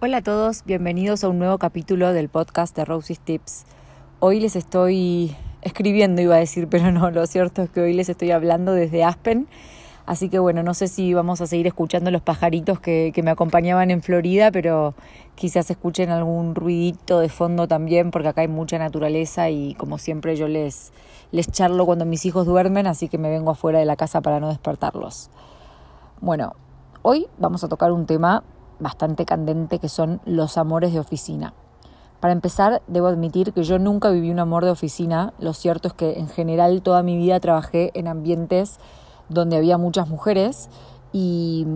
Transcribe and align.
Hola 0.00 0.18
a 0.18 0.22
todos, 0.22 0.62
bienvenidos 0.64 1.24
a 1.24 1.28
un 1.28 1.40
nuevo 1.40 1.58
capítulo 1.58 2.12
del 2.12 2.28
podcast 2.28 2.76
de 2.76 2.84
Rosie's 2.84 3.18
Tips. 3.18 3.64
Hoy 4.20 4.38
les 4.38 4.54
estoy 4.54 5.34
escribiendo, 5.60 6.22
iba 6.22 6.36
a 6.36 6.38
decir, 6.38 6.68
pero 6.70 6.92
no, 6.92 7.10
lo 7.10 7.26
cierto 7.26 7.62
es 7.62 7.70
que 7.70 7.80
hoy 7.80 7.94
les 7.94 8.08
estoy 8.08 8.30
hablando 8.30 8.74
desde 8.74 9.02
Aspen. 9.02 9.48
Así 10.06 10.28
que 10.28 10.38
bueno, 10.38 10.62
no 10.62 10.72
sé 10.72 10.86
si 10.86 11.14
vamos 11.14 11.40
a 11.40 11.48
seguir 11.48 11.66
escuchando 11.66 12.12
los 12.12 12.22
pajaritos 12.22 12.78
que, 12.78 13.10
que 13.12 13.24
me 13.24 13.32
acompañaban 13.32 13.90
en 13.90 14.00
Florida, 14.00 14.52
pero 14.52 14.94
quizás 15.34 15.68
escuchen 15.68 16.10
algún 16.10 16.54
ruidito 16.54 17.18
de 17.18 17.28
fondo 17.28 17.66
también, 17.66 18.12
porque 18.12 18.28
acá 18.28 18.42
hay 18.42 18.48
mucha 18.48 18.78
naturaleza 18.78 19.50
y 19.50 19.74
como 19.74 19.98
siempre 19.98 20.36
yo 20.36 20.46
les, 20.46 20.92
les 21.32 21.50
charlo 21.50 21.86
cuando 21.86 22.04
mis 22.04 22.24
hijos 22.24 22.46
duermen, 22.46 22.86
así 22.86 23.08
que 23.08 23.18
me 23.18 23.30
vengo 23.30 23.50
afuera 23.50 23.80
de 23.80 23.84
la 23.84 23.96
casa 23.96 24.20
para 24.20 24.38
no 24.38 24.48
despertarlos. 24.48 25.28
Bueno, 26.20 26.54
hoy 27.02 27.26
vamos 27.36 27.64
a 27.64 27.68
tocar 27.68 27.90
un 27.90 28.06
tema 28.06 28.44
bastante 28.80 29.24
candente 29.24 29.78
que 29.78 29.88
son 29.88 30.20
los 30.24 30.58
amores 30.58 30.92
de 30.92 31.00
oficina. 31.00 31.54
Para 32.20 32.32
empezar, 32.32 32.82
debo 32.88 33.06
admitir 33.06 33.52
que 33.52 33.62
yo 33.62 33.78
nunca 33.78 34.10
viví 34.10 34.30
un 34.30 34.40
amor 34.40 34.64
de 34.64 34.72
oficina. 34.72 35.32
Lo 35.38 35.52
cierto 35.52 35.88
es 35.88 35.94
que 35.94 36.18
en 36.18 36.28
general 36.28 36.82
toda 36.82 37.02
mi 37.02 37.16
vida 37.16 37.38
trabajé 37.38 37.92
en 37.94 38.08
ambientes 38.08 38.78
donde 39.28 39.56
había 39.56 39.78
muchas 39.78 40.08
mujeres 40.08 40.68
y 41.12 41.66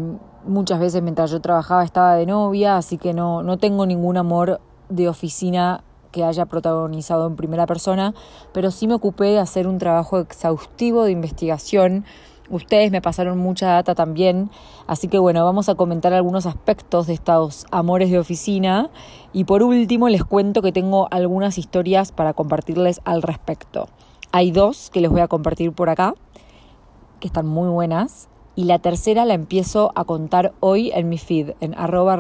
muchas 0.45 0.81
veces 0.81 1.03
mientras 1.03 1.31
yo 1.31 1.41
trabajaba 1.41 1.85
estaba 1.85 2.17
de 2.17 2.27
novia, 2.27 2.77
así 2.77 2.99
que 2.99 3.15
no, 3.15 3.43
no 3.43 3.57
tengo 3.59 3.87
ningún 3.87 4.17
amor 4.17 4.61
de 4.89 5.09
oficina 5.09 5.85
que 6.11 6.25
haya 6.25 6.47
protagonizado 6.47 7.27
en 7.27 7.37
primera 7.37 7.67
persona, 7.67 8.15
pero 8.53 8.71
sí 8.71 8.87
me 8.87 8.95
ocupé 8.95 9.27
de 9.27 9.39
hacer 9.39 9.67
un 9.67 9.79
trabajo 9.79 10.19
exhaustivo 10.19 11.05
de 11.05 11.13
investigación 11.13 12.05
Ustedes 12.51 12.91
me 12.91 13.01
pasaron 13.01 13.39
mucha 13.39 13.69
data 13.69 13.95
también, 13.95 14.51
así 14.87 15.09
que 15.09 15.19
bueno, 15.19 15.45
vamos 15.45 15.69
a 15.69 15.75
comentar 15.75 16.13
algunos 16.13 16.45
aspectos 16.45 17.07
de 17.07 17.15
estos 17.15 17.67
amores 17.71 18.11
de 18.11 18.19
oficina 18.19 18.91
y 19.33 19.45
por 19.45 19.63
último 19.63 20.09
les 20.09 20.25
cuento 20.25 20.61
que 20.61 20.73
tengo 20.73 21.09
algunas 21.11 21.57
historias 21.57 22.13
para 22.13 22.35
compartirles 22.35 23.01
al 23.05 23.23
respecto. 23.23 23.89
Hay 24.33 24.51
dos 24.51 24.91
que 24.91 25.01
les 25.01 25.11
voy 25.11 25.21
a 25.21 25.29
compartir 25.29 25.73
por 25.73 25.89
acá, 25.89 26.15
que 27.21 27.29
están 27.29 27.47
muy 27.47 27.69
buenas, 27.69 28.29
y 28.55 28.65
la 28.65 28.79
tercera 28.79 29.25
la 29.25 29.35
empiezo 29.35 29.93
a 29.95 30.05
contar 30.05 30.53
hoy 30.61 30.91
en 30.95 31.09
mi 31.09 31.19
feed, 31.19 31.53
en 31.61 31.75
arroba. 31.79 32.17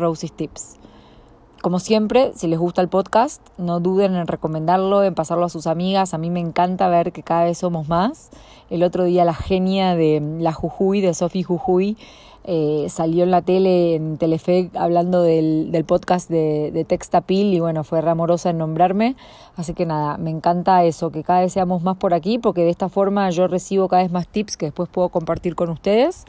Como 1.62 1.78
siempre, 1.78 2.32
si 2.34 2.48
les 2.48 2.58
gusta 2.58 2.82
el 2.82 2.88
podcast, 2.88 3.40
no 3.56 3.78
duden 3.78 4.16
en 4.16 4.26
recomendarlo, 4.26 5.04
en 5.04 5.14
pasarlo 5.14 5.44
a 5.44 5.48
sus 5.48 5.68
amigas. 5.68 6.12
A 6.12 6.18
mí 6.18 6.28
me 6.28 6.40
encanta 6.40 6.88
ver 6.88 7.12
que 7.12 7.22
cada 7.22 7.44
vez 7.44 7.58
somos 7.58 7.86
más. 7.88 8.30
El 8.68 8.82
otro 8.82 9.04
día 9.04 9.24
la 9.24 9.32
genia 9.32 9.94
de 9.94 10.20
la 10.40 10.52
Jujuy, 10.52 11.00
de 11.00 11.14
Sofi 11.14 11.44
Jujuy, 11.44 11.96
eh, 12.42 12.86
salió 12.88 13.22
en 13.22 13.30
la 13.30 13.42
tele, 13.42 13.94
en 13.94 14.18
Telefe, 14.18 14.72
hablando 14.74 15.22
del, 15.22 15.84
podcast 15.86 16.28
de, 16.28 16.72
de, 16.72 16.84
Textapil 16.84 17.54
y 17.54 17.60
bueno, 17.60 17.84
fue 17.84 18.00
ramorosa 18.00 18.50
en 18.50 18.58
nombrarme. 18.58 19.14
Así 19.54 19.72
que 19.72 19.86
nada, 19.86 20.18
me 20.18 20.30
encanta 20.30 20.82
eso, 20.82 21.12
que 21.12 21.22
cada 21.22 21.42
vez 21.42 21.52
seamos 21.52 21.84
más 21.84 21.96
por 21.96 22.12
aquí, 22.12 22.38
porque 22.40 22.62
de 22.62 22.70
esta 22.70 22.88
forma 22.88 23.30
yo 23.30 23.46
recibo 23.46 23.86
cada 23.86 24.02
vez 24.02 24.10
más 24.10 24.26
tips 24.26 24.56
que 24.56 24.66
después 24.66 24.88
puedo 24.88 25.10
compartir 25.10 25.54
con 25.54 25.70
ustedes. 25.70 26.24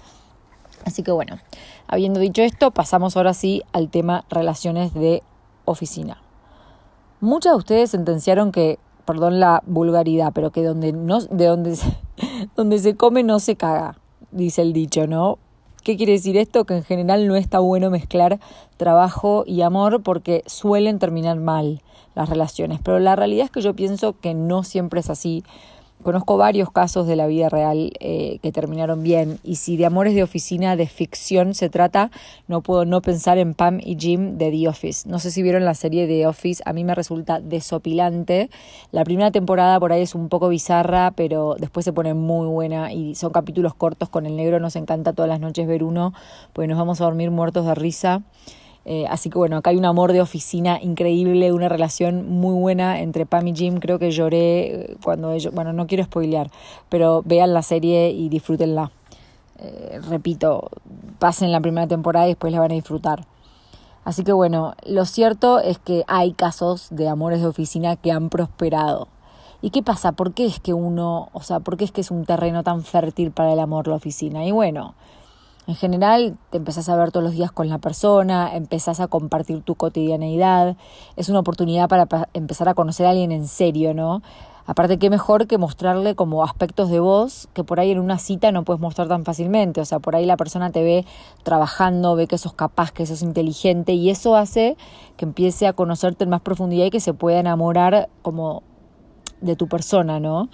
Así 0.86 1.04
que 1.04 1.12
bueno, 1.12 1.40
habiendo 1.88 2.20
dicho 2.20 2.42
esto, 2.42 2.72
pasamos 2.72 3.16
ahora 3.18 3.34
sí 3.34 3.62
al 3.72 3.90
tema 3.90 4.26
relaciones 4.30 4.94
de 4.94 5.24
oficina. 5.66 6.22
Muchas 7.22 7.54
de 7.54 7.58
ustedes 7.58 7.90
sentenciaron 7.92 8.52
que, 8.52 8.80
perdón 9.06 9.40
la 9.40 9.64
vulgaridad, 9.66 10.32
pero 10.34 10.52
que 10.52 10.64
donde 10.64 10.92
no, 10.92 11.22
de 11.22 11.46
donde 11.46 11.76
se, 11.76 11.98
donde 12.56 12.80
se 12.80 12.96
come 12.96 13.24
no 13.24 13.40
se 13.40 13.56
caga, 13.56 13.98
dice 14.32 14.62
el 14.62 14.74
dicho, 14.74 15.08
¿no? 15.08 15.40
¿Qué 15.84 15.98
quiere 15.98 16.14
decir 16.14 16.38
esto? 16.38 16.64
Que 16.64 16.78
en 16.78 16.84
general 16.84 17.28
no 17.28 17.36
está 17.36 17.60
bueno 17.60 17.90
mezclar 17.90 18.40
trabajo 18.78 19.44
y 19.46 19.64
amor 19.64 20.02
porque 20.02 20.42
suelen 20.46 20.98
terminar 20.98 21.38
mal 21.38 21.82
las 22.16 22.30
relaciones. 22.30 22.80
Pero 22.82 23.00
la 23.00 23.18
realidad 23.18 23.46
es 23.46 23.52
que 23.52 23.60
yo 23.60 23.76
pienso 23.76 24.18
que 24.18 24.34
no 24.34 24.64
siempre 24.64 25.02
es 25.02 25.10
así. 25.10 25.44
Conozco 26.04 26.38
varios 26.38 26.70
casos 26.70 27.08
de 27.08 27.16
la 27.16 27.28
vida 27.28 27.48
real 27.48 27.94
eh, 28.00 28.40
que 28.44 28.52
terminaron 28.52 29.04
bien 29.04 29.40
y 29.44 29.56
si 29.56 29.78
de 29.78 29.86
amores 29.86 30.14
de 30.14 30.24
oficina 30.24 30.76
de 30.76 30.86
ficción 30.88 31.54
se 31.54 31.70
trata, 31.70 32.12
no 32.48 32.62
puedo 32.62 32.84
no 32.84 33.02
pensar 33.02 33.38
en 33.38 33.54
Pam 33.54 33.80
y 33.82 33.96
Jim 33.98 34.38
de 34.38 34.52
The 34.52 34.68
Office. 34.68 35.08
No 35.08 35.20
sé 35.20 35.32
si 35.32 35.42
vieron 35.42 35.64
la 35.64 35.74
serie 35.74 36.06
The 36.06 36.28
Office, 36.28 36.62
a 36.66 36.74
mí 36.74 36.84
me 36.84 36.94
resulta 36.94 37.40
desopilante. 37.40 38.50
La 38.92 39.06
primera 39.06 39.32
temporada 39.32 39.80
por 39.80 39.94
ahí 39.94 40.02
es 40.02 40.14
un 40.14 40.28
poco 40.28 40.50
bizarra, 40.50 41.12
pero 41.16 41.56
después 41.58 41.86
se 41.86 41.94
pone 41.94 42.14
muy 42.14 42.48
buena 42.48 42.92
y 42.92 43.16
son 43.16 43.32
capítulos 43.32 43.74
cortos 43.74 44.10
con 44.10 44.26
el 44.26 44.36
negro, 44.36 44.60
nos 44.60 44.76
encanta 44.76 45.14
todas 45.14 45.30
las 45.30 45.40
noches 45.40 45.68
ver 45.68 45.84
uno, 45.84 46.14
pues 46.52 46.68
nos 46.68 46.78
vamos 46.78 47.00
a 47.00 47.06
dormir 47.06 47.32
muertos 47.32 47.66
de 47.66 47.76
risa. 47.76 48.22
Eh, 48.86 49.06
así 49.10 49.30
que 49.30 49.38
bueno, 49.38 49.58
acá 49.58 49.70
hay 49.70 49.78
un 49.78 49.86
amor 49.86 50.12
de 50.12 50.22
oficina 50.22 50.78
increíble, 50.82 51.54
una 51.54 51.70
relación 51.70 52.30
muy 52.30 52.54
buena 52.54 53.00
entre 53.00 53.26
Pam 53.26 53.48
y 53.48 53.56
Jim. 53.56 53.80
Creo 53.80 53.98
que 54.00 54.12
lloré 54.12 54.92
eh, 54.92 54.98
cuando 55.04 55.32
ellos, 55.32 55.54
bueno, 55.54 55.72
no 55.72 55.88
quiero 55.88 56.04
spoilear, 56.04 56.52
pero 56.90 57.22
vean 57.26 57.54
la 57.54 57.62
serie 57.62 58.12
y 58.12 58.30
disfrútenla. 58.30 58.92
Eh, 59.60 60.02
repito, 60.10 60.70
pasen 61.20 61.52
la 61.52 61.62
primera 61.62 61.88
temporada 61.88 62.26
y 62.26 62.30
después 62.32 62.52
la 62.52 62.60
van 62.60 62.72
a 62.72 62.76
disfrutar. 62.76 63.26
Así 64.04 64.24
que 64.26 64.34
bueno, 64.34 64.74
lo 64.86 65.06
cierto 65.06 65.60
es 65.60 65.80
que 65.80 66.04
hay 66.08 66.34
casos 66.34 66.88
de 66.92 67.08
amores 67.08 67.40
de 67.40 67.48
oficina 67.48 67.96
que 67.96 68.12
han 68.12 68.30
prosperado. 68.30 69.08
¿Y 69.62 69.70
qué 69.70 69.82
pasa? 69.82 70.12
¿Por 70.12 70.34
qué 70.34 70.46
es 70.46 70.60
que 70.60 70.74
uno, 70.74 71.30
o 71.32 71.42
sea, 71.42 71.62
por 71.62 71.78
qué 71.78 71.86
es 71.86 71.94
que 71.94 72.02
es 72.02 72.12
un 72.12 72.26
terreno 72.26 72.64
tan 72.64 72.84
fértil 72.84 73.32
para 73.32 73.54
el 73.54 73.60
amor 73.62 73.88
la 73.88 73.96
oficina? 73.96 74.46
Y 74.46 74.52
bueno, 74.52 74.94
en 75.68 75.76
general, 75.76 76.38
te 76.50 76.58
empezás 76.58 76.90
a 76.90 76.96
ver 76.96 77.12
todos 77.12 77.24
los 77.24 77.34
días 77.34 77.52
con 77.52 77.70
la 77.70 77.78
persona, 77.78 78.56
empezás 78.56 79.00
a 79.00 79.08
compartir 79.08 79.62
tu 79.62 79.76
cotidianeidad, 79.76 80.76
es 81.16 81.30
una 81.30 81.40
oportunidad 81.40 81.88
para 81.88 82.08
empezar 82.34 82.68
a 82.70 82.74
conocer 82.74 83.06
a 83.06 83.12
alguien 83.12 83.32
en 83.32 83.48
serio, 83.48 83.94
¿no? 83.94 84.22
Aparte, 84.66 84.98
qué 84.98 85.10
mejor 85.10 85.48
que 85.48 85.58
mostrarle 85.58 86.16
como 86.16 86.44
aspectos 86.44 86.90
de 86.90 87.00
vos 87.00 87.50
que 87.54 87.66
por 87.66 87.82
ahí 87.82 87.92
en 87.92 88.00
una 88.00 88.18
cita 88.18 88.52
no 88.54 88.64
puedes 88.64 88.82
mostrar 88.82 89.10
tan 89.10 89.26
fácilmente. 89.26 89.82
O 89.82 89.86
sea, 89.86 90.00
por 90.00 90.16
ahí 90.16 90.26
la 90.26 90.38
persona 90.38 90.72
te 90.72 90.84
ve 90.84 91.06
trabajando, 91.44 92.16
ve 92.16 92.28
que 92.28 92.38
sos 92.38 92.54
capaz, 92.54 92.92
que 92.92 93.06
sos 93.06 93.22
inteligente 93.24 93.92
y 93.94 94.10
eso 94.10 94.38
hace 94.38 94.78
que 95.18 95.26
empiece 95.26 95.68
a 95.68 95.74
conocerte 95.74 96.24
en 96.24 96.30
más 96.30 96.42
profundidad 96.42 96.86
y 96.86 96.92
que 96.92 97.02
se 97.02 97.14
pueda 97.14 97.40
enamorar 97.40 98.08
como 98.22 98.64
de 99.42 99.58
tu 99.58 99.68
persona, 99.68 100.22
¿no? 100.22 100.50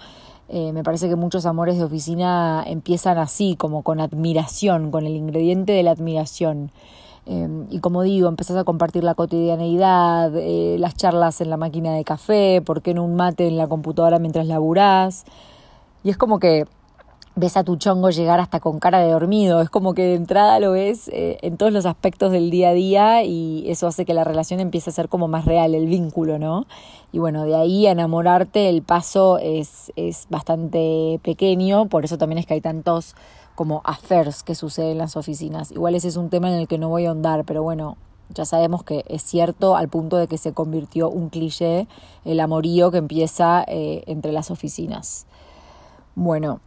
Eh, 0.52 0.72
me 0.72 0.82
parece 0.82 1.08
que 1.08 1.14
muchos 1.14 1.46
amores 1.46 1.78
de 1.78 1.84
oficina 1.84 2.64
empiezan 2.66 3.18
así, 3.18 3.54
como 3.56 3.84
con 3.84 4.00
admiración, 4.00 4.90
con 4.90 5.06
el 5.06 5.14
ingrediente 5.14 5.72
de 5.72 5.84
la 5.84 5.92
admiración. 5.92 6.72
Em, 7.24 7.66
y 7.70 7.78
como 7.78 8.02
digo, 8.02 8.28
empezás 8.28 8.56
a 8.56 8.64
compartir 8.64 9.04
la 9.04 9.14
cotidianeidad, 9.14 10.34
eh, 10.36 10.76
las 10.80 10.96
charlas 10.96 11.40
en 11.40 11.50
la 11.50 11.56
máquina 11.56 11.92
de 11.94 12.02
café, 12.02 12.62
por 12.62 12.82
qué 12.82 12.94
no 12.94 13.04
un 13.04 13.14
mate 13.14 13.46
en 13.46 13.56
la 13.56 13.68
computadora 13.68 14.18
mientras 14.18 14.48
laburás. 14.48 15.24
Y 16.02 16.10
es 16.10 16.16
como 16.16 16.40
que 16.40 16.64
ves 17.40 17.56
a 17.56 17.64
tu 17.64 17.76
chongo 17.76 18.10
llegar 18.10 18.38
hasta 18.38 18.60
con 18.60 18.78
cara 18.78 19.00
de 19.00 19.10
dormido. 19.10 19.60
Es 19.60 19.70
como 19.70 19.94
que 19.94 20.02
de 20.02 20.14
entrada 20.14 20.60
lo 20.60 20.72
ves 20.72 21.08
eh, 21.08 21.38
en 21.42 21.56
todos 21.56 21.72
los 21.72 21.86
aspectos 21.86 22.30
del 22.30 22.50
día 22.50 22.68
a 22.68 22.72
día 22.72 23.24
y 23.24 23.64
eso 23.68 23.86
hace 23.86 24.04
que 24.04 24.14
la 24.14 24.22
relación 24.22 24.60
empiece 24.60 24.90
a 24.90 24.92
ser 24.92 25.08
como 25.08 25.26
más 25.26 25.46
real, 25.46 25.74
el 25.74 25.86
vínculo, 25.86 26.38
¿no? 26.38 26.66
Y 27.12 27.18
bueno, 27.18 27.44
de 27.44 27.56
ahí 27.56 27.86
a 27.86 27.90
enamorarte 27.90 28.68
el 28.68 28.82
paso 28.82 29.38
es, 29.38 29.92
es 29.96 30.26
bastante 30.30 31.18
pequeño, 31.24 31.86
por 31.86 32.04
eso 32.04 32.18
también 32.18 32.38
es 32.38 32.46
que 32.46 32.54
hay 32.54 32.60
tantos 32.60 33.16
como 33.56 33.80
affairs 33.84 34.42
que 34.42 34.54
suceden 34.54 34.92
en 34.92 34.98
las 34.98 35.16
oficinas. 35.16 35.72
Igual 35.72 35.94
ese 35.94 36.08
es 36.08 36.16
un 36.16 36.30
tema 36.30 36.48
en 36.48 36.60
el 36.60 36.68
que 36.68 36.78
no 36.78 36.88
voy 36.88 37.06
a 37.06 37.08
ahondar, 37.08 37.44
pero 37.44 37.62
bueno, 37.62 37.96
ya 38.32 38.44
sabemos 38.44 38.84
que 38.84 39.04
es 39.08 39.22
cierto 39.22 39.76
al 39.76 39.88
punto 39.88 40.16
de 40.16 40.28
que 40.28 40.38
se 40.38 40.52
convirtió 40.52 41.10
un 41.10 41.30
cliché 41.30 41.88
el 42.24 42.38
amorío 42.40 42.90
que 42.90 42.98
empieza 42.98 43.64
eh, 43.66 44.04
entre 44.06 44.32
las 44.32 44.50
oficinas. 44.50 45.26
Bueno, 46.14 46.60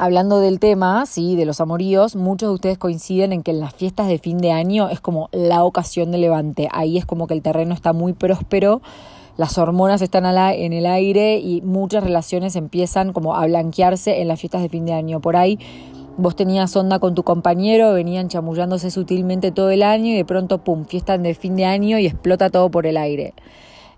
hablando 0.00 0.40
del 0.40 0.60
tema, 0.60 1.04
sí, 1.04 1.36
de 1.36 1.44
los 1.44 1.60
amoríos, 1.60 2.16
muchos 2.16 2.48
de 2.48 2.54
ustedes 2.54 2.78
coinciden 2.78 3.34
en 3.34 3.42
que 3.42 3.50
en 3.50 3.60
las 3.60 3.74
fiestas 3.74 4.08
de 4.08 4.18
fin 4.18 4.38
de 4.38 4.50
año 4.50 4.88
es 4.88 4.98
como 4.98 5.28
la 5.30 5.62
ocasión 5.62 6.10
de 6.10 6.16
levante. 6.16 6.68
Ahí 6.72 6.96
es 6.96 7.04
como 7.04 7.26
que 7.26 7.34
el 7.34 7.42
terreno 7.42 7.74
está 7.74 7.92
muy 7.92 8.14
próspero, 8.14 8.80
las 9.36 9.58
hormonas 9.58 10.00
están 10.00 10.24
en 10.24 10.72
el 10.72 10.86
aire 10.86 11.38
y 11.38 11.60
muchas 11.60 12.02
relaciones 12.02 12.56
empiezan 12.56 13.12
como 13.12 13.36
a 13.36 13.44
blanquearse 13.46 14.22
en 14.22 14.28
las 14.28 14.40
fiestas 14.40 14.62
de 14.62 14.70
fin 14.70 14.86
de 14.86 14.94
año. 14.94 15.20
Por 15.20 15.36
ahí 15.36 15.58
vos 16.16 16.34
tenías 16.34 16.74
onda 16.76 16.98
con 16.98 17.14
tu 17.14 17.22
compañero, 17.22 17.92
venían 17.92 18.28
chamullándose 18.28 18.90
sutilmente 18.90 19.52
todo 19.52 19.68
el 19.68 19.82
año 19.82 20.12
y 20.12 20.16
de 20.16 20.24
pronto, 20.24 20.64
pum, 20.64 20.86
fiesta 20.86 21.18
de 21.18 21.34
fin 21.34 21.56
de 21.56 21.66
año 21.66 21.98
y 21.98 22.06
explota 22.06 22.48
todo 22.48 22.70
por 22.70 22.86
el 22.86 22.96
aire 22.96 23.34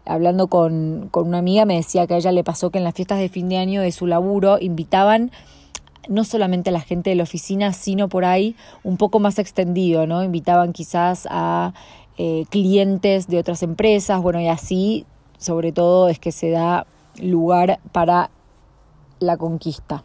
hablando 0.04 0.48
con, 0.48 1.06
con, 1.12 1.28
una 1.28 1.38
amiga, 1.38 1.64
me 1.64 1.76
decía 1.76 2.08
que 2.08 2.14
a 2.14 2.16
ella 2.16 2.32
le 2.32 2.42
pasó 2.42 2.70
que 2.70 2.78
en 2.78 2.82
las 2.82 2.92
fiestas 2.92 3.20
de 3.20 3.28
fin 3.28 3.48
de 3.48 3.58
año 3.58 3.82
de 3.82 3.92
su 3.92 4.08
laburo 4.08 4.58
invitaban 4.60 5.30
no 6.08 6.24
solamente 6.24 6.70
a 6.70 6.72
la 6.72 6.80
gente 6.80 7.10
de 7.10 7.16
la 7.16 7.22
oficina, 7.22 7.72
sino 7.72 8.08
por 8.08 8.24
ahí 8.24 8.56
un 8.82 8.96
poco 8.96 9.18
más 9.20 9.38
extendido, 9.38 10.06
¿no? 10.06 10.22
Invitaban 10.22 10.72
quizás 10.72 11.26
a 11.30 11.74
eh, 12.18 12.44
clientes 12.50 13.26
de 13.28 13.38
otras 13.38 13.62
empresas, 13.62 14.20
bueno, 14.20 14.40
y 14.40 14.48
así 14.48 15.06
sobre 15.38 15.72
todo 15.72 16.08
es 16.08 16.18
que 16.18 16.32
se 16.32 16.50
da 16.50 16.86
lugar 17.20 17.80
para 17.92 18.30
la 19.18 19.36
conquista. 19.36 20.04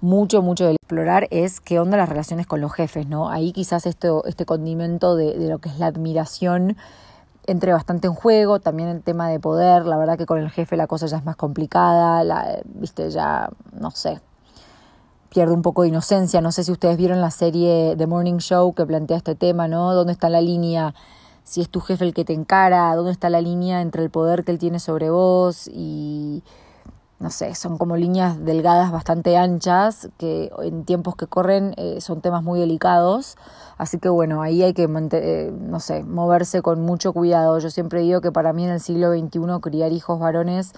mucho, 0.00 0.42
mucho 0.42 0.66
de 0.66 0.72
explorar 0.72 1.26
es 1.30 1.60
qué 1.60 1.80
onda 1.80 1.96
las 1.96 2.08
relaciones 2.08 2.46
con 2.46 2.60
los 2.60 2.72
jefes, 2.72 3.06
¿no? 3.08 3.30
Ahí 3.30 3.52
quizás 3.52 3.86
esto, 3.86 4.24
este 4.26 4.44
condimento 4.44 5.16
de, 5.16 5.38
de 5.38 5.48
lo 5.48 5.58
que 5.58 5.68
es 5.70 5.78
la 5.78 5.86
admiración 5.86 6.76
entre 7.46 7.72
bastante 7.72 8.06
en 8.08 8.14
juego, 8.14 8.60
también 8.60 8.88
el 8.88 9.02
tema 9.02 9.28
de 9.28 9.40
poder, 9.40 9.86
la 9.86 9.96
verdad 9.96 10.18
que 10.18 10.26
con 10.26 10.38
el 10.38 10.50
jefe 10.50 10.76
la 10.76 10.86
cosa 10.86 11.06
ya 11.06 11.18
es 11.18 11.24
más 11.24 11.36
complicada, 11.36 12.24
la, 12.24 12.60
viste, 12.64 13.10
ya, 13.10 13.50
no 13.72 13.90
sé, 13.90 14.20
pierde 15.28 15.52
un 15.52 15.62
poco 15.62 15.82
de 15.82 15.88
inocencia, 15.88 16.40
no 16.40 16.52
sé 16.52 16.64
si 16.64 16.72
ustedes 16.72 16.96
vieron 16.96 17.20
la 17.20 17.30
serie 17.30 17.94
The 17.96 18.06
Morning 18.06 18.38
Show 18.38 18.74
que 18.74 18.86
plantea 18.86 19.16
este 19.16 19.34
tema, 19.34 19.68
¿no? 19.68 19.94
¿Dónde 19.94 20.12
está 20.12 20.28
la 20.28 20.40
línea? 20.40 20.94
Si 21.44 21.60
es 21.60 21.68
tu 21.68 21.80
jefe 21.80 22.04
el 22.04 22.14
que 22.14 22.24
te 22.24 22.32
encara, 22.32 22.94
¿dónde 22.94 23.12
está 23.12 23.30
la 23.30 23.40
línea 23.40 23.80
entre 23.80 24.02
el 24.02 24.10
poder 24.10 24.44
que 24.44 24.52
él 24.52 24.58
tiene 24.58 24.80
sobre 24.80 25.10
vos 25.10 25.68
y 25.72 26.42
no 27.18 27.30
sé, 27.30 27.54
son 27.54 27.78
como 27.78 27.96
líneas 27.96 28.44
delgadas 28.44 28.92
bastante 28.92 29.38
anchas 29.38 30.10
que 30.18 30.50
en 30.62 30.84
tiempos 30.84 31.16
que 31.16 31.26
corren 31.26 31.72
eh, 31.78 32.00
son 32.02 32.20
temas 32.20 32.42
muy 32.42 32.60
delicados. 32.60 33.36
Así 33.78 33.98
que 33.98 34.10
bueno, 34.10 34.42
ahí 34.42 34.62
hay 34.62 34.74
que, 34.74 34.86
eh, 35.12 35.52
no 35.58 35.80
sé, 35.80 36.02
moverse 36.02 36.60
con 36.60 36.82
mucho 36.82 37.14
cuidado. 37.14 37.58
Yo 37.58 37.70
siempre 37.70 38.00
digo 38.00 38.20
que 38.20 38.32
para 38.32 38.52
mí 38.52 38.64
en 38.64 38.70
el 38.70 38.80
siglo 38.80 39.12
XXI 39.12 39.60
criar 39.62 39.92
hijos 39.92 40.18
varones 40.18 40.74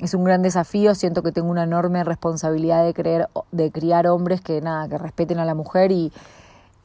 es 0.00 0.14
un 0.14 0.24
gran 0.24 0.42
desafío. 0.42 0.94
Siento 0.94 1.22
que 1.22 1.32
tengo 1.32 1.50
una 1.50 1.64
enorme 1.64 2.04
responsabilidad 2.04 2.84
de, 2.84 2.94
creer, 2.94 3.28
de 3.52 3.70
criar 3.70 4.06
hombres 4.06 4.40
que 4.40 4.60
nada, 4.60 4.88
que 4.88 4.98
respeten 4.98 5.38
a 5.38 5.44
la 5.44 5.54
mujer 5.54 5.92
y, 5.92 6.12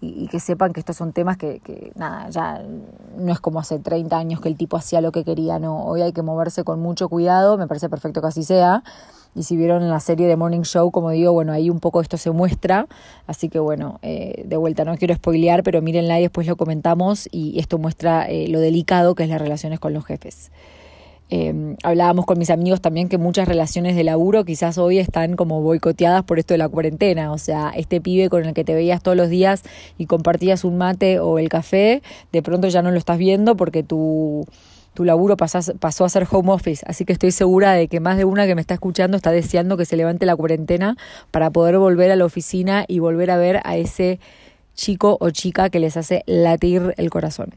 y, 0.02 0.28
que 0.28 0.40
sepan 0.40 0.74
que 0.74 0.80
estos 0.80 0.98
son 0.98 1.14
temas 1.14 1.38
que, 1.38 1.60
que, 1.60 1.92
nada, 1.96 2.30
ya 2.30 2.62
no 3.18 3.32
es 3.32 3.40
como 3.40 3.60
hace 3.60 3.80
30 3.80 4.18
años 4.18 4.42
que 4.42 4.50
el 4.50 4.58
tipo 4.58 4.78
hacía 4.78 5.00
lo 5.00 5.12
que 5.12 5.24
quería, 5.24 5.60
no, 5.60 5.86
hoy 5.86 6.02
hay 6.02 6.12
que 6.12 6.24
moverse 6.24 6.64
con 6.64 6.80
mucho 6.80 7.08
cuidado, 7.08 7.58
me 7.58 7.68
parece 7.68 7.88
perfecto 7.88 8.20
que 8.20 8.28
así 8.28 8.44
sea, 8.44 8.84
y 9.36 9.44
si 9.44 9.56
vieron 9.56 9.88
la 9.90 10.00
serie 10.00 10.28
de 10.28 10.36
Morning 10.36 10.64
Show, 10.64 10.92
como 10.92 11.12
digo, 11.12 11.32
bueno, 11.32 11.54
ahí 11.54 11.70
un 11.70 11.80
poco 11.80 12.02
esto 12.02 12.18
se 12.18 12.32
muestra, 12.32 12.88
así 13.28 13.48
que 13.48 13.60
bueno, 13.60 14.00
eh, 14.02 14.44
de 14.46 14.58
vuelta, 14.58 14.84
no 14.84 14.98
quiero 14.98 15.16
spoilear, 15.16 15.64
pero 15.64 15.82
mírenla 15.82 16.20
y 16.20 16.24
después 16.24 16.48
lo 16.48 16.58
comentamos, 16.58 17.30
y 17.32 17.60
esto 17.60 17.78
muestra 17.78 18.26
eh, 18.28 18.48
lo 18.50 18.60
delicado 18.60 19.16
que 19.16 19.24
es 19.24 19.30
las 19.30 19.40
relaciones 19.40 19.80
con 19.80 19.94
los 19.94 20.04
jefes. 20.06 20.52
Eh, 21.34 21.78
hablábamos 21.84 22.26
con 22.26 22.38
mis 22.38 22.50
amigos 22.50 22.82
también 22.82 23.08
que 23.08 23.18
muchas 23.18 23.48
relaciones 23.48 23.96
de 23.96 24.04
laburo 24.04 24.44
quizás 24.44 24.78
hoy 24.78 25.00
están 25.00 25.38
como 25.38 25.62
boicoteadas 25.62 26.24
por 26.24 26.40
esto 26.40 26.54
de 26.54 26.58
la 26.58 26.68
cuarentena. 26.68 27.32
O 27.32 27.38
sea, 27.38 27.72
este 27.74 28.02
pibe 28.02 28.30
con 28.30 28.46
el 28.46 28.54
que 28.54 28.66
te 28.66 28.74
veías 28.74 29.02
todos 29.02 29.16
los 29.16 29.30
días 29.30 29.64
y 29.98 30.08
compartías 30.08 30.66
un 30.66 30.78
mate 30.78 31.20
o 31.20 31.40
el 31.40 31.48
café, 31.48 32.04
de 32.34 32.42
pronto 32.44 32.68
ya 32.68 32.82
no 32.82 32.92
lo 32.92 32.98
estás 32.98 33.18
viendo 33.18 33.56
porque 33.56 33.82
tu, 33.82 34.46
tu 34.94 35.06
laburo 35.06 35.38
pasó 35.38 36.06
a 36.06 36.10
ser 36.10 36.28
home 36.30 36.52
office. 36.52 36.84
Así 36.86 37.06
que 37.06 37.14
estoy 37.14 37.32
segura 37.32 37.72
de 37.72 37.88
que 37.88 38.02
más 38.02 38.18
de 38.18 38.26
una 38.26 38.46
que 38.46 38.54
me 38.54 38.62
está 38.62 38.74
escuchando 38.74 39.16
está 39.16 39.32
deseando 39.32 39.78
que 39.78 39.86
se 39.86 39.96
levante 39.96 40.26
la 40.26 40.36
cuarentena 40.36 40.98
para 41.32 41.50
poder 41.50 41.78
volver 41.78 42.12
a 42.12 42.18
la 42.18 42.26
oficina 42.26 42.84
y 42.90 43.00
volver 43.00 43.32
a 43.32 43.38
ver 43.38 43.62
a 43.64 43.78
ese 43.78 44.20
chico 44.76 45.16
o 45.22 45.30
chica 45.30 45.70
que 45.70 45.80
les 45.80 45.96
hace 45.96 46.24
latir 46.26 46.94
el 46.98 47.10
corazón. 47.10 47.52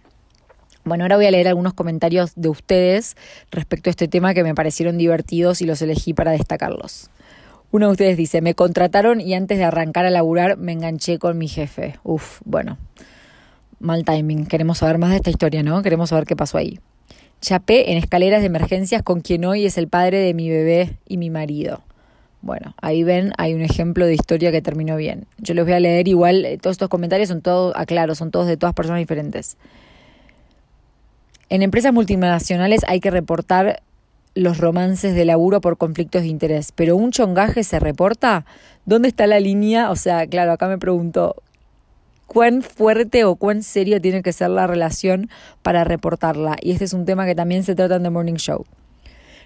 Bueno, 0.84 1.04
ahora 1.04 1.16
voy 1.16 1.24
a 1.24 1.30
leer 1.30 1.48
algunos 1.48 1.72
comentarios 1.72 2.32
de 2.36 2.50
ustedes 2.50 3.16
respecto 3.50 3.88
a 3.88 3.92
este 3.92 4.06
tema 4.06 4.34
que 4.34 4.44
me 4.44 4.54
parecieron 4.54 4.98
divertidos 4.98 5.62
y 5.62 5.66
los 5.66 5.80
elegí 5.80 6.12
para 6.12 6.32
destacarlos. 6.32 7.10
Uno 7.70 7.86
de 7.86 7.92
ustedes 7.92 8.16
dice, 8.18 8.42
me 8.42 8.54
contrataron 8.54 9.20
y 9.20 9.34
antes 9.34 9.56
de 9.58 9.64
arrancar 9.64 10.04
a 10.04 10.10
laburar 10.10 10.58
me 10.58 10.72
enganché 10.72 11.18
con 11.18 11.38
mi 11.38 11.48
jefe. 11.48 11.98
Uf, 12.04 12.40
bueno, 12.44 12.76
mal 13.80 14.04
timing. 14.04 14.46
Queremos 14.46 14.78
saber 14.78 14.98
más 14.98 15.10
de 15.10 15.16
esta 15.16 15.30
historia, 15.30 15.62
¿no? 15.62 15.82
Queremos 15.82 16.10
saber 16.10 16.26
qué 16.26 16.36
pasó 16.36 16.58
ahí. 16.58 16.78
Chapé 17.40 17.90
en 17.90 17.98
escaleras 17.98 18.42
de 18.42 18.46
emergencias 18.46 19.02
con 19.02 19.22
quien 19.22 19.44
hoy 19.44 19.64
es 19.64 19.78
el 19.78 19.88
padre 19.88 20.18
de 20.18 20.34
mi 20.34 20.50
bebé 20.50 20.98
y 21.08 21.16
mi 21.16 21.30
marido. 21.30 21.82
Bueno, 22.42 22.74
ahí 22.82 23.04
ven, 23.04 23.32
hay 23.38 23.54
un 23.54 23.62
ejemplo 23.62 24.04
de 24.04 24.12
historia 24.12 24.52
que 24.52 24.60
terminó 24.60 24.96
bien. 24.96 25.26
Yo 25.38 25.54
les 25.54 25.64
voy 25.64 25.72
a 25.72 25.80
leer 25.80 26.08
igual, 26.08 26.44
eh, 26.44 26.58
todos 26.58 26.74
estos 26.74 26.90
comentarios 26.90 27.30
son 27.30 27.40
todos, 27.40 27.72
aclaro, 27.74 28.14
son 28.14 28.30
todos 28.30 28.46
de 28.46 28.58
todas 28.58 28.74
personas 28.74 28.98
diferentes. 28.98 29.56
En 31.54 31.62
empresas 31.62 31.92
multinacionales 31.92 32.80
hay 32.88 32.98
que 32.98 33.12
reportar 33.12 33.80
los 34.34 34.58
romances 34.58 35.14
de 35.14 35.24
laburo 35.24 35.60
por 35.60 35.78
conflictos 35.78 36.22
de 36.22 36.26
interés, 36.26 36.72
pero 36.72 36.96
un 36.96 37.12
chongaje 37.12 37.62
se 37.62 37.78
reporta. 37.78 38.44
¿Dónde 38.86 39.06
está 39.06 39.28
la 39.28 39.38
línea? 39.38 39.92
O 39.92 39.94
sea, 39.94 40.26
claro, 40.26 40.50
acá 40.50 40.66
me 40.66 40.78
pregunto, 40.78 41.44
¿cuán 42.26 42.62
fuerte 42.62 43.22
o 43.22 43.36
cuán 43.36 43.62
serio 43.62 44.00
tiene 44.00 44.24
que 44.24 44.32
ser 44.32 44.50
la 44.50 44.66
relación 44.66 45.30
para 45.62 45.84
reportarla? 45.84 46.56
Y 46.60 46.72
este 46.72 46.86
es 46.86 46.92
un 46.92 47.04
tema 47.04 47.24
que 47.24 47.36
también 47.36 47.62
se 47.62 47.76
trata 47.76 47.94
en 47.94 48.02
The 48.02 48.10
Morning 48.10 48.34
Show. 48.34 48.66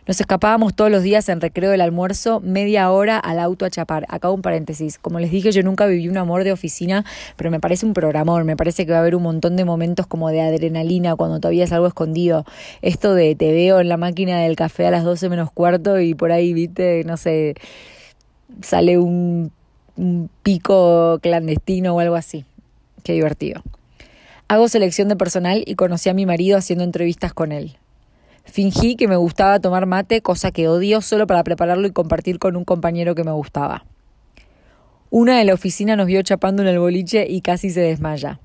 Nos 0.08 0.22
escapábamos 0.22 0.74
todos 0.74 0.90
los 0.90 1.02
días 1.02 1.28
en 1.28 1.42
recreo 1.42 1.70
del 1.70 1.82
almuerzo, 1.82 2.40
media 2.40 2.90
hora 2.90 3.18
al 3.18 3.38
auto 3.38 3.66
a 3.66 3.70
chapar. 3.70 4.06
Acá 4.08 4.30
un 4.30 4.40
paréntesis. 4.40 4.96
Como 4.96 5.20
les 5.20 5.30
dije, 5.30 5.52
yo 5.52 5.62
nunca 5.62 5.84
viví 5.84 6.08
un 6.08 6.16
amor 6.16 6.44
de 6.44 6.52
oficina, 6.52 7.04
pero 7.36 7.50
me 7.50 7.60
parece 7.60 7.84
un 7.84 7.92
programón. 7.92 8.46
Me 8.46 8.56
parece 8.56 8.86
que 8.86 8.92
va 8.92 8.96
a 8.96 9.00
haber 9.02 9.14
un 9.14 9.22
montón 9.22 9.54
de 9.56 9.66
momentos 9.66 10.06
como 10.06 10.30
de 10.30 10.40
adrenalina 10.40 11.14
cuando 11.14 11.40
todavía 11.40 11.64
es 11.64 11.72
algo 11.72 11.86
escondido. 11.86 12.46
Esto 12.80 13.12
de 13.12 13.34
te 13.34 13.52
veo 13.52 13.80
en 13.80 13.90
la 13.90 13.98
máquina 13.98 14.40
del 14.40 14.56
café 14.56 14.86
a 14.86 14.90
las 14.90 15.04
12 15.04 15.28
menos 15.28 15.50
cuarto 15.52 16.00
y 16.00 16.14
por 16.14 16.32
ahí, 16.32 16.54
viste, 16.54 17.04
no 17.04 17.18
sé, 17.18 17.52
sale 18.62 18.96
un, 18.96 19.52
un 19.96 20.30
pico 20.42 21.18
clandestino 21.20 21.94
o 21.94 22.00
algo 22.00 22.14
así. 22.14 22.46
Qué 23.04 23.12
divertido. 23.12 23.62
Hago 24.48 24.68
selección 24.68 25.08
de 25.08 25.16
personal 25.16 25.64
y 25.66 25.74
conocí 25.74 26.08
a 26.08 26.14
mi 26.14 26.24
marido 26.24 26.56
haciendo 26.56 26.82
entrevistas 26.82 27.34
con 27.34 27.52
él. 27.52 27.76
Fingí 28.50 28.96
que 28.96 29.08
me 29.08 29.16
gustaba 29.16 29.60
tomar 29.60 29.84
mate, 29.84 30.22
cosa 30.22 30.50
que 30.52 30.68
odio, 30.68 31.02
solo 31.02 31.26
para 31.26 31.44
prepararlo 31.44 31.86
y 31.86 31.92
compartir 31.92 32.38
con 32.38 32.56
un 32.56 32.64
compañero 32.64 33.14
que 33.14 33.22
me 33.22 33.30
gustaba. 33.30 33.84
Una 35.10 35.38
de 35.38 35.44
la 35.44 35.52
oficina 35.54 35.96
nos 35.96 36.06
vio 36.06 36.22
chapando 36.22 36.62
en 36.62 36.68
el 36.68 36.78
boliche 36.78 37.26
y 37.28 37.42
casi 37.42 37.68
se 37.68 37.80
desmaya. 37.80 38.40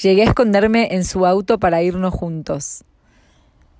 Llegué 0.00 0.22
a 0.22 0.26
esconderme 0.26 0.88
en 0.92 1.04
su 1.04 1.26
auto 1.26 1.58
para 1.58 1.82
irnos 1.82 2.14
juntos. 2.14 2.84